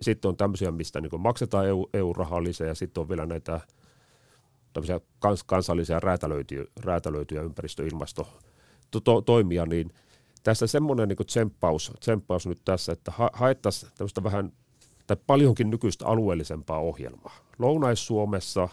Sitten 0.00 0.28
on 0.28 0.36
tämmöisiä, 0.36 0.70
mistä 0.70 1.00
niin 1.00 1.20
maksetaan 1.20 1.66
EU, 1.66 1.88
EU-rahaa 1.94 2.42
lisää, 2.42 2.66
ja 2.66 2.74
sitten 2.74 3.00
on 3.00 3.08
vielä 3.08 3.26
näitä 3.26 3.60
kans, 5.18 5.44
kansallisia 5.44 6.00
räätälöityjä, 6.00 6.64
räätälöityjä 6.84 7.42
ympäristö- 7.42 7.86
ilmasto 7.86 8.28
to, 9.04 9.20
toimia, 9.20 9.66
niin 9.66 9.92
tässä 10.42 10.66
semmoinen 10.66 11.08
niin 11.08 11.26
tsemppaus, 11.26 11.92
tsemppaus 12.00 12.46
nyt 12.46 12.60
tässä, 12.64 12.92
että 12.92 13.10
ha, 13.10 13.30
haettaisiin 13.32 13.92
tämmöistä 13.98 14.24
vähän 14.24 14.52
tai 15.06 15.16
paljonkin 15.26 15.70
nykyistä 15.70 16.06
alueellisempaa 16.06 16.78
ohjelmaa. 16.78 17.36
Lounais-Suomessa 17.58 18.68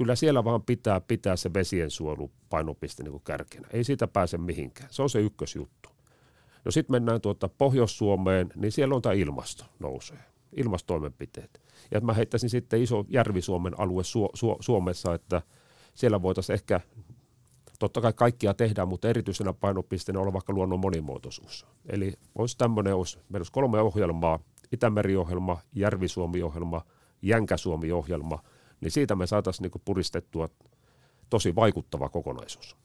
kyllä 0.00 0.16
siellä 0.16 0.44
vaan 0.44 0.62
pitää 0.62 1.00
pitää 1.00 1.36
se 1.36 1.54
vesien 1.54 1.90
suojelu 1.90 2.30
painopiste 2.50 3.02
niin 3.02 3.20
kärkenä. 3.20 3.68
Ei 3.72 3.84
siitä 3.84 4.06
pääse 4.06 4.38
mihinkään. 4.38 4.88
Se 4.92 5.02
on 5.02 5.10
se 5.10 5.20
ykkösjuttu. 5.20 5.88
No 6.64 6.70
sitten 6.70 6.94
mennään 6.94 7.20
tuota 7.20 7.48
Pohjois-Suomeen, 7.48 8.50
niin 8.56 8.72
siellä 8.72 8.94
on 8.94 9.02
tämä 9.02 9.12
ilmasto 9.12 9.64
nousee, 9.78 10.18
ilmastoimenpiteet. 10.56 11.60
Ja 11.90 12.00
mä 12.00 12.12
heittäisin 12.12 12.50
sitten 12.50 12.82
iso 12.82 13.04
Järvi-Suomen 13.08 13.80
alue 13.80 14.02
Su- 14.02 14.36
Su- 14.36 14.56
Suomessa, 14.60 15.14
että 15.14 15.42
siellä 15.94 16.22
voitaisiin 16.22 16.54
ehkä 16.54 16.80
Totta 17.78 18.00
kai 18.00 18.12
kaikkia 18.12 18.54
tehdään, 18.54 18.88
mutta 18.88 19.08
erityisenä 19.08 19.52
painopisteenä 19.52 20.20
on 20.20 20.32
vaikka 20.32 20.52
luonnon 20.52 20.80
monimuotoisuus. 20.80 21.66
Eli 21.86 22.12
olisi 22.34 22.58
tämmöinen, 22.58 22.94
olisi, 22.94 23.18
meillä 23.28 23.38
olisi 23.38 23.52
kolme 23.52 23.80
ohjelmaa, 23.80 24.38
Itämeri-ohjelma, 24.72 25.58
Järvi-Suomi-ohjelma, 25.72 26.84
Jänkä-Suomi-ohjelma, 27.22 28.38
niin 28.80 28.90
siitä 28.90 29.16
me 29.16 29.26
saataisiin 29.26 29.70
niin 29.72 29.82
puristettua 29.84 30.48
tosi 31.30 31.54
vaikuttava 31.54 32.08
kokonaisuus. 32.08 32.76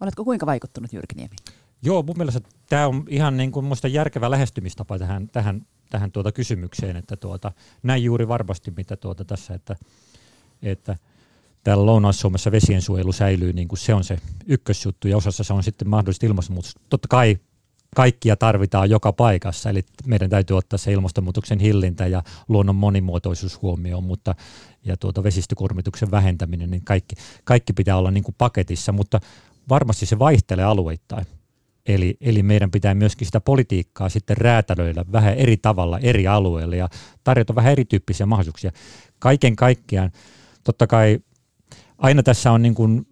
Oletko 0.00 0.24
kuinka 0.24 0.46
vaikuttunut 0.46 0.92
Jyrki 0.92 1.14
Niemi? 1.14 1.36
Joo, 1.82 2.02
mun 2.02 2.16
mielestä 2.18 2.40
tämä 2.68 2.86
on 2.86 3.04
ihan 3.08 3.36
niin 3.36 3.52
kuin 3.52 3.66
järkevä 3.90 4.30
lähestymistapa 4.30 4.98
tähän, 4.98 5.28
tähän, 5.28 5.66
tähän 5.90 6.12
tuota 6.12 6.32
kysymykseen, 6.32 6.96
että 6.96 7.16
tuota, 7.16 7.52
näin 7.82 8.04
juuri 8.04 8.28
varmasti 8.28 8.72
mitä 8.76 8.96
tuota 8.96 9.24
tässä, 9.24 9.54
että, 9.54 9.76
että– 10.62 10.96
täällä 11.64 11.86
Lounais-Suomessa 11.86 12.52
vesiensuojelu 12.52 13.12
säilyy, 13.12 13.52
niin 13.52 13.68
kuin 13.68 13.78
se 13.78 13.94
on 13.94 14.04
se 14.04 14.18
ykkösjuttu, 14.46 15.08
ja 15.08 15.16
osassa 15.16 15.44
se 15.44 15.52
on 15.52 15.62
sitten 15.62 15.88
mahdollisesti 15.88 16.26
ilmastonmuutos. 16.26 16.74
Totta 16.88 17.08
kai 17.08 17.38
kaikkia 17.94 18.36
tarvitaan 18.36 18.90
joka 18.90 19.12
paikassa, 19.12 19.70
eli 19.70 19.84
meidän 20.06 20.30
täytyy 20.30 20.56
ottaa 20.56 20.78
se 20.78 20.92
ilmastonmuutoksen 20.92 21.58
hillintä 21.58 22.06
ja 22.06 22.22
luonnon 22.48 22.76
monimuotoisuus 22.76 23.62
huomioon, 23.62 24.04
mutta 24.04 24.34
ja 24.84 24.96
tuota 24.96 25.22
vesistökuormituksen 25.22 26.10
vähentäminen, 26.10 26.70
niin 26.70 26.84
kaikki, 26.84 27.16
kaikki 27.44 27.72
pitää 27.72 27.96
olla 27.96 28.10
niin 28.10 28.24
kuin 28.24 28.34
paketissa, 28.38 28.92
mutta 28.92 29.20
varmasti 29.68 30.06
se 30.06 30.18
vaihtelee 30.18 30.64
alueittain. 30.64 31.26
Eli, 31.86 32.16
eli 32.20 32.42
meidän 32.42 32.70
pitää 32.70 32.94
myöskin 32.94 33.26
sitä 33.26 33.40
politiikkaa 33.40 34.08
sitten 34.08 34.36
räätälöidä 34.36 35.04
vähän 35.12 35.34
eri 35.34 35.56
tavalla 35.56 35.98
eri 35.98 36.26
alueille 36.26 36.76
ja 36.76 36.88
tarjota 37.24 37.54
vähän 37.54 37.72
erityyppisiä 37.72 38.26
mahdollisuuksia. 38.26 38.72
Kaiken 39.18 39.56
kaikkiaan, 39.56 40.12
totta 40.64 40.86
kai 40.86 41.18
aina 41.98 42.22
tässä 42.22 42.52
on 42.52 42.62
niin 42.62 42.74
kuin 42.74 43.06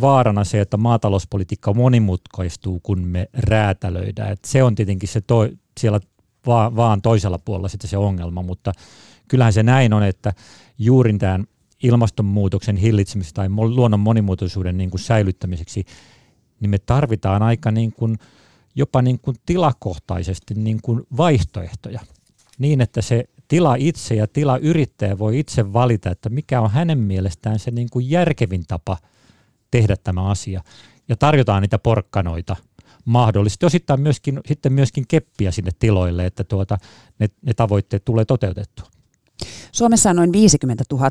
vaarana 0.00 0.44
se, 0.44 0.60
että 0.60 0.76
maatalouspolitiikka 0.76 1.74
monimutkaistuu, 1.74 2.80
kun 2.82 3.00
me 3.08 3.28
räätälöidään. 3.32 4.32
Et 4.32 4.44
se 4.44 4.62
on 4.62 4.74
tietenkin 4.74 5.08
se 5.08 5.20
to, 5.20 5.48
siellä 5.80 6.00
vaan, 6.46 6.76
vaan 6.76 7.02
toisella 7.02 7.38
puolella 7.38 7.68
sitten 7.68 7.90
se 7.90 7.96
ongelma, 7.96 8.42
mutta 8.42 8.72
kyllähän 9.28 9.52
se 9.52 9.62
näin 9.62 9.92
on, 9.92 10.02
että 10.02 10.32
juuri 10.78 11.18
tämän 11.18 11.44
ilmastonmuutoksen 11.82 12.76
hillitsemiseksi 12.76 13.34
tai 13.34 13.48
luonnon 13.48 14.00
monimuotoisuuden 14.00 14.78
niin 14.78 14.90
kuin 14.90 15.00
säilyttämiseksi, 15.00 15.84
niin 16.60 16.70
me 16.70 16.78
tarvitaan 16.78 17.42
aika 17.42 17.70
niin 17.70 17.92
kuin, 17.92 18.18
jopa 18.74 19.02
niin 19.02 19.18
kuin 19.18 19.36
tilakohtaisesti 19.46 20.54
niin 20.54 20.78
kuin 20.82 21.02
vaihtoehtoja 21.16 22.00
niin, 22.58 22.80
että 22.80 23.02
se 23.02 23.24
tila 23.48 23.74
itse 23.78 24.14
ja 24.14 24.26
tila 24.26 24.58
yrittäjä 24.58 25.18
voi 25.18 25.38
itse 25.38 25.72
valita, 25.72 26.10
että 26.10 26.28
mikä 26.28 26.60
on 26.60 26.70
hänen 26.70 26.98
mielestään 26.98 27.58
se 27.58 27.70
niin 27.70 27.88
kuin 27.92 28.10
järkevin 28.10 28.64
tapa 28.68 28.96
tehdä 29.70 29.96
tämä 29.96 30.28
asia. 30.28 30.62
Ja 31.08 31.16
tarjotaan 31.16 31.62
niitä 31.62 31.78
porkkanoita 31.78 32.56
mahdollisesti 33.04 33.66
osittain 33.66 34.00
myöskin, 34.00 34.40
sitten 34.46 34.72
myöskin 34.72 35.04
keppiä 35.08 35.50
sinne 35.50 35.70
tiloille, 35.78 36.26
että 36.26 36.44
tuota, 36.44 36.78
ne, 37.18 37.28
ne 37.42 37.54
tavoitteet 37.54 38.04
tulee 38.04 38.24
toteutettua. 38.24 38.86
Suomessa 39.72 40.10
on 40.10 40.16
noin 40.16 40.32
50 40.32 40.84
000 40.92 41.10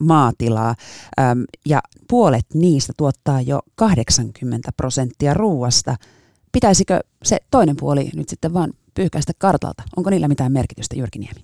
maatilaa 0.00 0.74
ja 1.66 1.80
puolet 2.08 2.46
niistä 2.54 2.92
tuottaa 2.96 3.40
jo 3.40 3.60
80 3.74 4.70
prosenttia 4.76 5.34
ruuasta. 5.34 5.96
Pitäisikö 6.52 7.00
se 7.24 7.38
toinen 7.50 7.76
puoli 7.76 8.10
nyt 8.16 8.28
sitten 8.28 8.54
vaan 8.54 8.72
pyyhkäistä 8.94 9.32
kartalta? 9.38 9.82
Onko 9.96 10.10
niillä 10.10 10.28
mitään 10.28 10.52
merkitystä, 10.52 10.96
Jyrki 10.96 11.18
Niemi? 11.18 11.40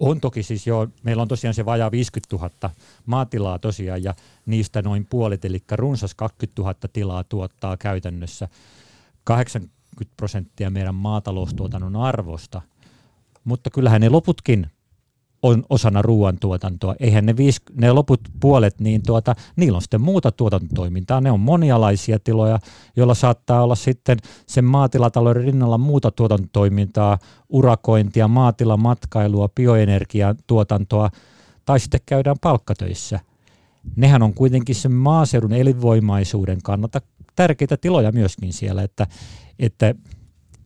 On 0.00 0.20
toki 0.20 0.42
siis 0.42 0.66
jo, 0.66 0.88
meillä 1.02 1.22
on 1.22 1.28
tosiaan 1.28 1.54
se 1.54 1.64
vajaa 1.64 1.90
50 1.90 2.36
000 2.36 2.74
maatilaa 3.06 3.58
tosiaan 3.58 4.04
ja 4.04 4.14
niistä 4.46 4.82
noin 4.82 5.06
puolet, 5.06 5.44
eli 5.44 5.62
runsas 5.72 6.14
20 6.14 6.62
000 6.62 6.74
tilaa 6.92 7.24
tuottaa 7.24 7.76
käytännössä. 7.76 8.48
80 9.24 9.74
prosenttia 10.16 10.70
meidän 10.70 10.94
maataloustuotannon 10.94 11.96
arvosta, 11.96 12.62
mutta 13.44 13.70
kyllähän 13.70 14.00
ne 14.00 14.08
loputkin 14.08 14.70
on 15.42 15.64
osana 15.70 16.02
ruoantuotantoa. 16.02 16.94
Eihän 17.00 17.26
ne, 17.26 17.36
viis, 17.36 17.62
ne 17.74 17.92
loput 17.92 18.20
puolet, 18.40 18.80
niin 18.80 19.02
tuota, 19.06 19.34
niillä 19.56 19.76
on 19.76 19.82
sitten 19.82 20.00
muuta 20.00 20.32
tuotantotoimintaa. 20.32 21.20
Ne 21.20 21.30
on 21.30 21.40
monialaisia 21.40 22.18
tiloja, 22.18 22.58
joilla 22.96 23.14
saattaa 23.14 23.62
olla 23.62 23.74
sitten 23.74 24.18
sen 24.46 24.64
maatilatalouden 24.64 25.44
rinnalla 25.44 25.78
muuta 25.78 26.10
tuotantotoimintaa, 26.10 27.18
urakointia, 27.48 28.28
maatilamatkailua, 28.28 29.48
bioenergiatuotantoa 29.48 31.10
tai 31.64 31.80
sitten 31.80 32.00
käydään 32.06 32.36
palkkatöissä. 32.40 33.20
Nehän 33.96 34.22
on 34.22 34.34
kuitenkin 34.34 34.74
sen 34.74 34.92
maaseudun 34.92 35.52
elinvoimaisuuden 35.52 36.58
kannalta 36.62 37.00
tärkeitä 37.36 37.76
tiloja 37.76 38.12
myöskin 38.12 38.52
siellä, 38.52 38.82
että, 38.82 39.06
että 39.58 39.94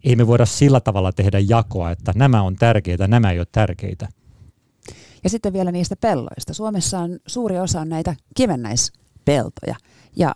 ei 0.05 0.17
me 0.17 0.27
voida 0.27 0.47
sillä 0.47 0.81
tavalla 0.81 1.13
tehdä 1.13 1.39
jakoa, 1.39 1.91
että 1.91 2.13
nämä 2.17 2.43
on 2.43 2.57
tärkeitä, 2.57 3.09
nämä 3.09 3.31
ei 3.31 3.39
ole 3.39 3.47
tärkeitä. 3.53 4.09
Ja 5.27 5.31
sitten 5.31 5.53
vielä 5.53 5.73
niistä 5.73 5.97
pelloista. 5.97 6.55
Suomessa 6.55 6.99
on 6.99 7.19
suuri 7.27 7.59
osa 7.59 7.81
on 7.81 7.89
näitä 7.89 8.17
kivennäispeltoja. 8.37 9.77
Ja 10.17 10.33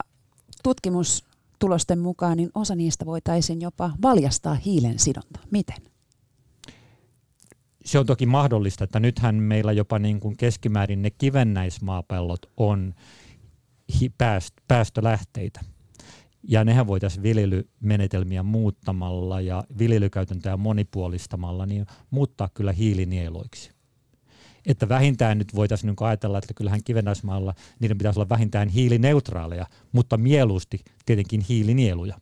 tutkimustulosten 0.62 1.98
mukaan 1.98 2.36
niin 2.36 2.50
osa 2.54 2.74
niistä 2.74 3.06
voitaisiin 3.06 3.60
jopa 3.60 3.90
valjastaa 4.02 4.54
hiilen 4.54 4.98
sidonta. 4.98 5.40
Miten? 5.50 5.76
Se 7.84 7.98
on 7.98 8.06
toki 8.06 8.26
mahdollista, 8.26 8.84
että 8.84 9.00
nythän 9.00 9.34
meillä 9.34 9.72
jopa 9.72 9.98
niin 9.98 10.20
kuin 10.20 10.36
keskimäärin 10.36 11.02
ne 11.02 11.10
kivennäismaapellot 11.10 12.50
on 12.56 12.94
päästölähteitä. 14.68 15.60
Ja 16.42 16.64
nehän 16.64 16.86
voitaisiin 16.86 17.22
viljelymenetelmiä 17.22 18.42
muuttamalla 18.42 19.40
ja 19.40 19.64
viljelykäytäntöä 19.78 20.56
monipuolistamalla 20.56 21.66
niin 21.66 21.86
muuttaa 22.10 22.48
kyllä 22.54 22.72
hiilinieloiksi. 22.72 23.79
Että 24.66 24.88
vähintään 24.88 25.38
nyt 25.38 25.54
voitaisiin 25.54 25.88
niin 25.88 26.08
ajatella, 26.08 26.38
että 26.38 26.54
kyllähän 26.54 26.84
kivennäismaalla 26.84 27.54
niiden 27.80 27.98
pitäisi 27.98 28.18
olla 28.18 28.28
vähintään 28.28 28.68
hiilineutraaleja, 28.68 29.66
mutta 29.92 30.16
mieluusti 30.16 30.84
tietenkin 31.06 31.40
hiilinieluja. 31.40 32.20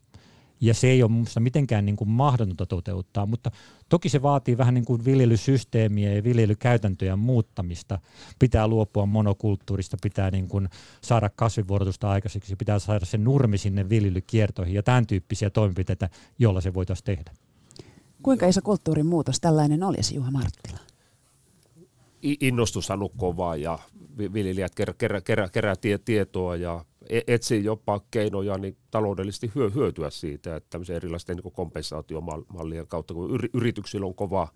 Ja 0.60 0.74
se 0.74 0.86
ei 0.86 1.02
ole 1.02 1.10
minusta 1.10 1.40
mitenkään 1.40 1.86
niin 1.86 1.96
kuin 1.96 2.10
mahdotonta 2.10 2.66
toteuttaa, 2.66 3.26
mutta 3.26 3.50
toki 3.88 4.08
se 4.08 4.22
vaatii 4.22 4.58
vähän 4.58 4.74
niin 4.74 4.84
kuin 4.84 5.04
viljelysysteemiä 5.04 6.12
ja 6.12 6.24
viljelykäytäntöjen 6.24 7.18
muuttamista. 7.18 7.98
Pitää 8.38 8.68
luopua 8.68 9.06
monokulttuurista, 9.06 9.96
pitää 10.02 10.30
niin 10.30 10.48
kuin 10.48 10.68
saada 11.00 11.30
kasvivuorotusta 11.36 12.10
aikaiseksi, 12.10 12.56
pitää 12.56 12.78
saada 12.78 13.04
se 13.04 13.18
nurmi 13.18 13.58
sinne 13.58 13.88
viljelykiertoihin 13.88 14.74
ja 14.74 14.82
tämän 14.82 15.06
tyyppisiä 15.06 15.50
toimenpiteitä, 15.50 16.08
joilla 16.38 16.60
se 16.60 16.74
voitaisiin 16.74 17.04
tehdä. 17.04 17.30
Kuinka 18.22 18.46
iso 18.46 18.60
kulttuurin 18.62 19.06
muutos 19.06 19.40
tällainen 19.40 19.82
olisi, 19.82 20.14
Juha 20.14 20.30
Marttila? 20.30 20.78
Innostus 22.22 22.90
on 22.90 23.10
kovaa 23.16 23.56
ja 23.56 23.78
viljelijät 24.32 24.74
kerää, 24.74 24.94
kerää, 24.98 25.20
kerää, 25.20 25.48
kerää 25.48 25.74
tietoa 26.04 26.56
ja 26.56 26.84
E- 27.08 27.20
etsii 27.26 27.64
jopa 27.64 28.00
keinoja 28.10 28.58
niin 28.58 28.76
taloudellisesti 28.90 29.52
hyötyä 29.74 30.10
siitä, 30.10 30.56
että 30.56 30.70
tämmöisen 30.70 30.96
erilaisten 30.96 31.36
niin 31.36 31.52
kompensaatiomallien 31.52 32.86
kautta, 32.86 33.14
kun 33.14 33.40
yrityksillä 33.54 34.06
on 34.06 34.14
kova 34.14 34.48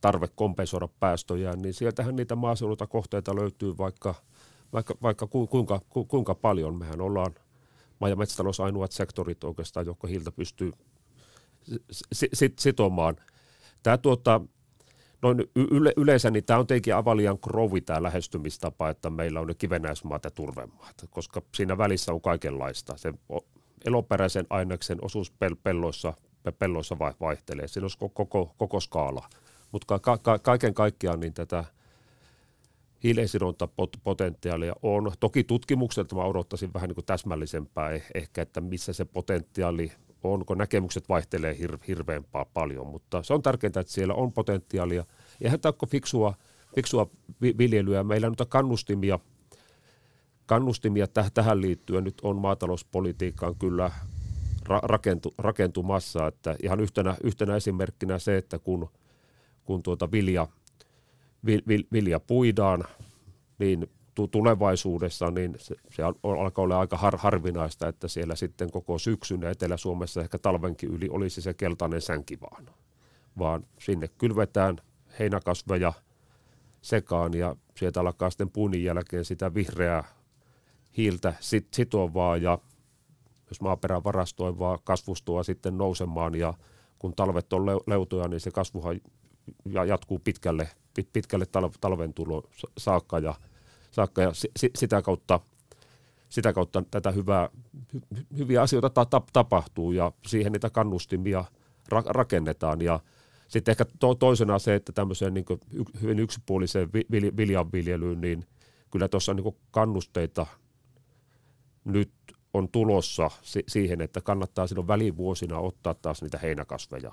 tarve 0.00 0.28
kompensoida 0.34 0.88
päästöjä, 1.00 1.56
niin 1.56 1.74
sieltähän 1.74 2.16
niitä 2.16 2.36
maaseudulta 2.36 2.86
kohteita 2.86 3.36
löytyy 3.36 3.78
vaikka, 3.78 4.14
vaikka, 4.72 4.94
vaikka 5.02 5.26
kuinka, 5.26 5.80
kuinka 6.08 6.34
paljon. 6.34 6.78
Mehän 6.78 7.00
ollaan 7.00 7.34
maa- 8.00 8.08
ja 8.08 8.16
metsätalous 8.16 8.60
ainoat 8.60 8.92
sektorit 8.92 9.44
oikeastaan, 9.44 9.86
jotka 9.86 10.08
hiiltä 10.08 10.32
pystyy 10.32 10.72
sitomaan. 12.58 13.16
Tämä 13.82 13.98
tuota, 13.98 14.40
noin 15.22 15.50
yle, 15.54 15.92
yleensä 15.96 16.30
niin 16.30 16.44
tämä 16.44 16.58
on 16.58 16.66
tietenkin 16.66 16.94
avalian 16.94 17.38
krovi 17.38 17.80
tämä 17.80 18.02
lähestymistapa, 18.02 18.88
että 18.88 19.10
meillä 19.10 19.40
on 19.40 19.46
ne 19.46 19.54
kivennäismaat 19.54 20.24
ja 20.24 20.30
turvemaat, 20.30 20.94
koska 21.10 21.42
siinä 21.54 21.78
välissä 21.78 22.12
on 22.12 22.20
kaikenlaista. 22.20 22.96
Se 22.96 23.14
eloperäisen 23.84 24.46
aineksen 24.50 24.98
osuus 25.02 25.32
pelloissa, 25.62 26.14
pelloissa 26.58 26.98
vaihtelee, 26.98 27.68
siinä 27.68 27.86
on 27.86 28.10
koko, 28.14 28.54
koko 28.58 28.80
skaala. 28.80 29.28
Mutta 29.72 29.98
ka, 29.98 30.18
ka, 30.18 30.38
kaiken 30.38 30.74
kaikkiaan 30.74 31.20
niin 31.20 31.34
tätä 31.34 31.64
hiilensidontapotentiaalia 33.04 34.74
on. 34.82 35.12
Toki 35.20 35.44
tutkimukselta 35.44 36.16
mä 36.16 36.24
odottaisin 36.24 36.74
vähän 36.74 36.88
niin 36.88 36.94
kuin 36.94 37.04
täsmällisempää 37.04 37.90
eh, 37.90 38.06
ehkä, 38.14 38.42
että 38.42 38.60
missä 38.60 38.92
se 38.92 39.04
potentiaali 39.04 39.92
onko 40.22 40.54
näkemykset 40.54 41.08
vaihtelee 41.08 41.54
hir- 41.54 41.84
hirveän 41.88 42.24
paljon, 42.54 42.86
mutta 42.86 43.22
se 43.22 43.34
on 43.34 43.42
tärkeintä, 43.42 43.80
että 43.80 43.92
siellä 43.92 44.14
on 44.14 44.32
potentiaalia. 44.32 45.04
Eihän 45.40 45.60
tämä 45.60 45.72
fiksua, 45.88 46.34
fiksua 46.74 47.10
viljelyä. 47.40 48.04
Meillä 48.04 48.26
on 48.26 48.34
kannustimia, 48.48 49.18
kannustimia 50.46 51.06
täh- 51.06 51.30
tähän 51.34 51.60
liittyen 51.60 52.04
nyt 52.04 52.20
on 52.22 52.36
maatalouspolitiikkaan 52.36 53.56
kyllä 53.56 53.90
ra- 54.70 54.82
rakentu, 54.82 55.34
rakentumassa, 55.38 56.26
että 56.26 56.56
ihan 56.62 56.80
yhtenä, 56.80 57.16
yhtenä 57.24 57.56
esimerkkinä 57.56 58.18
se, 58.18 58.36
että 58.36 58.58
kun, 58.58 58.90
kun 59.64 59.82
tuota 59.82 60.12
vilja, 60.12 60.48
vil, 61.46 61.62
vil, 61.68 61.84
vilja 61.92 62.20
puidaan, 62.20 62.84
niin 63.58 63.90
tulevaisuudessa, 64.30 65.30
niin 65.30 65.54
se, 65.58 65.74
se 65.90 66.02
alkaa 66.22 66.62
olla 66.62 66.80
aika 66.80 66.96
har, 66.96 67.16
harvinaista, 67.16 67.88
että 67.88 68.08
siellä 68.08 68.36
sitten 68.36 68.70
koko 68.70 68.98
syksyn 68.98 69.44
Etelä-Suomessa 69.44 70.20
ehkä 70.20 70.38
talvenkin 70.38 70.90
yli 70.90 71.08
olisi 71.10 71.42
se 71.42 71.54
keltainen 71.54 72.00
sänki 72.00 72.38
vaan. 72.40 72.66
Vaan 73.38 73.66
sinne 73.78 74.08
kylvetään 74.08 74.76
heinäkasveja 75.18 75.92
sekaan 76.82 77.34
ja 77.34 77.56
sieltä 77.76 78.00
alkaa 78.00 78.30
sitten 78.30 78.50
puunin 78.50 78.84
jälkeen 78.84 79.24
sitä 79.24 79.54
vihreää 79.54 80.04
hiiltä 80.96 81.34
sit, 81.40 81.68
sitovaa 81.74 82.36
ja 82.36 82.58
jos 83.48 83.60
maaperän 83.60 84.04
varastoivaa 84.04 84.78
kasvustua 84.84 85.42
sitten 85.42 85.78
nousemaan 85.78 86.34
ja 86.34 86.54
kun 86.98 87.14
talvet 87.16 87.52
on 87.52 87.66
leutoja, 87.66 88.28
niin 88.28 88.40
se 88.40 88.50
kasvuhan 88.50 89.00
jatkuu 89.86 90.18
pitkälle, 90.18 90.68
pitkälle 91.12 91.46
talven 91.80 92.14
tulo 92.14 92.42
saakka 92.78 93.18
ja 93.18 93.34
saakka 93.90 94.22
ja 94.22 94.30
si, 94.34 94.70
sitä, 94.74 95.02
kautta, 95.02 95.40
sitä 96.28 96.52
kautta 96.52 96.82
tätä 96.90 97.10
hyvää, 97.10 97.48
hy, 97.94 98.00
hyviä 98.38 98.62
asioita 98.62 98.90
ta, 98.90 99.04
ta, 99.04 99.22
tapahtuu 99.32 99.92
ja 99.92 100.12
siihen 100.26 100.52
niitä 100.52 100.70
kannustimia 100.70 101.44
ra, 101.88 102.02
rakennetaan 102.06 102.80
ja 102.80 103.00
sitten 103.48 103.72
ehkä 103.72 103.84
to, 103.98 104.14
toisena 104.14 104.58
se, 104.58 104.74
että 104.74 104.92
tämmöiseen 104.92 105.34
niin 105.34 105.44
hyvin 106.02 106.18
yksipuoliseen 106.18 106.92
vi, 106.92 107.04
viljanviljelyyn, 107.36 108.20
niin 108.20 108.46
kyllä 108.90 109.08
tuossa 109.08 109.34
niin 109.34 109.56
kannusteita 109.70 110.46
nyt 111.84 112.12
on 112.54 112.68
tulossa 112.68 113.30
si, 113.42 113.64
siihen, 113.68 114.00
että 114.00 114.20
kannattaa 114.20 114.66
silloin 114.66 114.88
välivuosina 114.88 115.58
ottaa 115.58 115.94
taas 115.94 116.22
niitä 116.22 116.38
heinäkasveja 116.38 117.12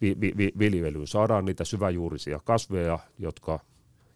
vi, 0.00 0.16
vi, 0.20 0.32
vi, 0.36 0.52
viljelyyn. 0.58 1.06
Saadaan 1.06 1.44
niitä 1.44 1.64
syväjuurisia 1.64 2.40
kasveja, 2.44 2.98
jotka 3.18 3.60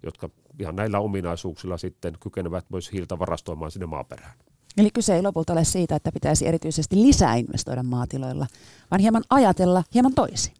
jotka 0.02 0.30
ihan 0.58 0.76
näillä 0.76 0.98
ominaisuuksilla 0.98 1.78
sitten 1.78 2.14
kykenevät 2.20 2.64
myös 2.70 2.92
hiiltä 2.92 3.18
varastoimaan 3.18 3.70
sinne 3.70 3.86
maaperään. 3.86 4.32
Eli 4.78 4.90
kyse 4.90 5.14
ei 5.14 5.22
lopulta 5.22 5.52
ole 5.52 5.64
siitä, 5.64 5.96
että 5.96 6.12
pitäisi 6.12 6.46
erityisesti 6.46 6.96
lisää 6.96 7.36
investoida 7.36 7.82
maatiloilla, 7.82 8.46
vaan 8.90 9.00
hieman 9.00 9.22
ajatella 9.30 9.84
hieman 9.94 10.14
toisin. 10.14 10.52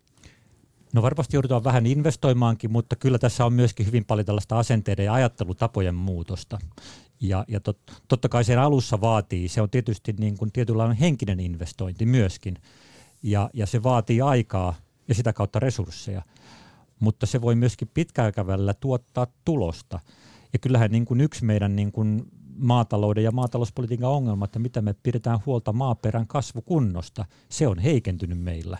No 0.92 1.02
varmasti 1.02 1.36
joudutaan 1.36 1.64
vähän 1.64 1.86
investoimaankin, 1.86 2.72
mutta 2.72 2.96
kyllä 2.96 3.18
tässä 3.18 3.44
on 3.44 3.52
myöskin 3.52 3.86
hyvin 3.86 4.04
paljon 4.04 4.26
tällaista 4.26 4.58
asenteiden 4.58 5.04
ja 5.04 5.12
ajattelutapojen 5.12 5.94
muutosta. 5.94 6.58
Ja, 7.20 7.44
ja 7.48 7.60
tot, 7.60 7.78
totta 8.08 8.28
kai 8.28 8.44
sen 8.44 8.58
alussa 8.58 9.00
vaatii, 9.00 9.48
se 9.48 9.62
on 9.62 9.70
tietysti 9.70 10.14
niin 10.18 10.38
kuin 10.38 10.52
tietynlainen 10.52 10.96
henkinen 10.96 11.40
investointi 11.40 12.06
myöskin, 12.06 12.56
ja, 13.22 13.50
ja 13.52 13.66
se 13.66 13.82
vaatii 13.82 14.20
aikaa 14.20 14.74
ja 15.08 15.14
sitä 15.14 15.32
kautta 15.32 15.58
resursseja 15.58 16.22
mutta 17.00 17.26
se 17.26 17.40
voi 17.40 17.54
myöskin 17.54 17.90
pitkäaikavälillä 17.94 18.74
tuottaa 18.74 19.26
tulosta. 19.44 20.00
Ja 20.52 20.58
kyllähän 20.58 20.90
niin 20.90 21.04
kuin 21.04 21.20
yksi 21.20 21.44
meidän 21.44 21.76
niin 21.76 21.92
kuin 21.92 22.22
maatalouden 22.58 23.24
ja 23.24 23.32
maatalouspolitiikan 23.32 24.10
ongelma, 24.10 24.44
että 24.44 24.58
mitä 24.58 24.82
me 24.82 24.94
pidetään 25.02 25.38
huolta 25.46 25.72
maaperän 25.72 26.26
kasvukunnosta, 26.26 27.24
se 27.48 27.66
on 27.68 27.78
heikentynyt 27.78 28.40
meillä 28.40 28.78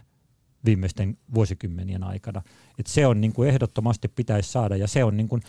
viimeisten 0.64 1.18
vuosikymmenien 1.35 2.04
aikana. 2.04 2.42
Et 2.78 2.87
se 2.87 3.07
on 3.07 3.20
niin 3.20 3.33
kuin 3.33 3.48
ehdottomasti 3.48 4.09
pitäisi 4.09 4.52
saada 4.52 4.76
ja 4.76 4.88
se 4.88 5.04
on, 5.04 5.16
niin 5.16 5.28
kuin, 5.28 5.42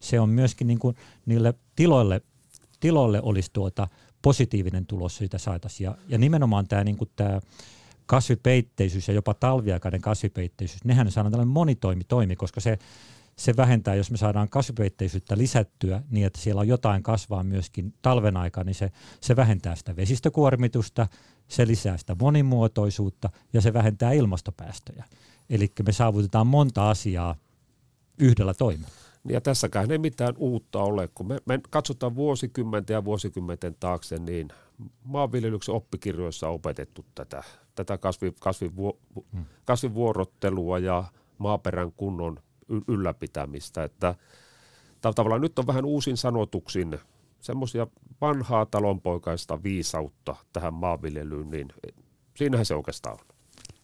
se 0.00 0.20
on 0.20 0.28
myöskin 0.28 0.66
niin 0.66 0.78
kuin 0.78 0.96
niille 1.26 1.54
tiloille, 1.76 2.20
tiloille 2.80 3.20
olisi 3.22 3.50
tuota 3.52 3.88
positiivinen 4.22 4.86
tulos 4.86 5.16
siitä 5.16 5.38
saataisiin. 5.38 5.84
Ja, 5.84 5.96
ja 6.08 6.18
nimenomaan 6.18 6.68
tämä, 6.68 6.84
niin 6.84 6.96
kuin 6.96 7.10
tämä 7.16 7.40
kasvipeitteisyys 8.06 9.08
ja 9.08 9.14
jopa 9.14 9.34
talviaikainen 9.34 10.00
kasvipeitteisyys, 10.00 10.84
nehän 10.84 11.10
saadaan 11.10 11.32
tällainen 11.32 11.52
monitoimi 11.52 12.04
toimi, 12.04 12.36
koska 12.36 12.60
se, 12.60 12.78
se 13.36 13.56
vähentää, 13.56 13.94
jos 13.94 14.10
me 14.10 14.16
saadaan 14.16 14.48
kasvipeitteisyyttä 14.48 15.38
lisättyä 15.38 16.02
niin, 16.10 16.26
että 16.26 16.40
siellä 16.40 16.60
on 16.60 16.68
jotain 16.68 17.02
kasvaa 17.02 17.44
myöskin 17.44 17.94
talven 18.02 18.36
aikaa, 18.36 18.64
niin 18.64 18.74
se, 18.74 18.92
se 19.20 19.36
vähentää 19.36 19.76
sitä 19.76 19.96
vesistökuormitusta, 19.96 21.06
se 21.48 21.66
lisää 21.66 21.96
sitä 21.96 22.16
monimuotoisuutta 22.20 23.30
ja 23.52 23.60
se 23.60 23.72
vähentää 23.72 24.12
ilmastopäästöjä. 24.12 25.04
Eli 25.50 25.72
me 25.86 25.92
saavutetaan 25.92 26.46
monta 26.46 26.90
asiaa 26.90 27.36
yhdellä 28.18 28.54
toimella. 28.54 29.06
Ja 29.28 29.40
tässäkään 29.40 29.90
ei 29.90 29.98
mitään 29.98 30.34
uutta 30.38 30.82
ole, 30.82 31.08
kun 31.14 31.26
me, 31.26 31.38
me 31.46 31.60
katsotaan 31.70 32.14
vuosikymmenten 32.14 32.94
ja 32.94 33.04
vuosikymmenten 33.04 33.76
taakse, 33.80 34.18
niin 34.18 34.48
maanviljelyksen 35.04 35.74
oppikirjoissa 35.74 36.48
on 36.48 36.54
opetettu 36.54 37.04
tätä, 37.14 37.42
tätä 37.76 37.98
kasvi, 37.98 38.32
kasvivuo, 38.40 38.98
hmm. 39.32 39.44
kasvivuorottelua 39.64 40.78
ja 40.78 41.04
maaperän 41.38 41.92
kunnon 41.92 42.38
ylläpitämistä. 42.88 43.84
Että 43.84 44.14
tavallaan 45.00 45.40
nyt 45.40 45.58
on 45.58 45.66
vähän 45.66 45.84
uusin 45.84 46.16
sanotuksin 46.16 46.98
semmoisia 47.40 47.86
vanhaa 48.20 48.66
talonpoikaista 48.66 49.62
viisautta 49.62 50.36
tähän 50.52 50.74
maanviljelyyn, 50.74 51.50
niin 51.50 51.68
siinähän 52.34 52.66
se 52.66 52.74
oikeastaan 52.74 53.18
on. 53.20 53.36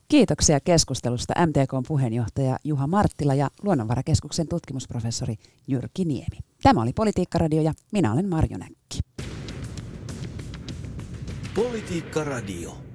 Kiitoksia 0.08 0.60
keskustelusta 0.60 1.34
MTKn 1.46 1.82
puheenjohtaja 1.88 2.56
Juha 2.64 2.86
Marttila 2.86 3.34
ja 3.34 3.50
Luonnonvarakeskuksen 3.62 4.48
tutkimusprofessori 4.48 5.34
Jyrki 5.68 6.04
Niemi. 6.04 6.38
Tämä 6.62 6.82
oli 6.82 6.92
Politiikkaradio 6.92 7.62
ja 7.62 7.72
minä 7.92 8.12
olen 8.12 8.28
Marjo 8.28 8.58
Näkki. 8.58 9.00
Politiikka 11.54 12.24
Radio. 12.24 12.91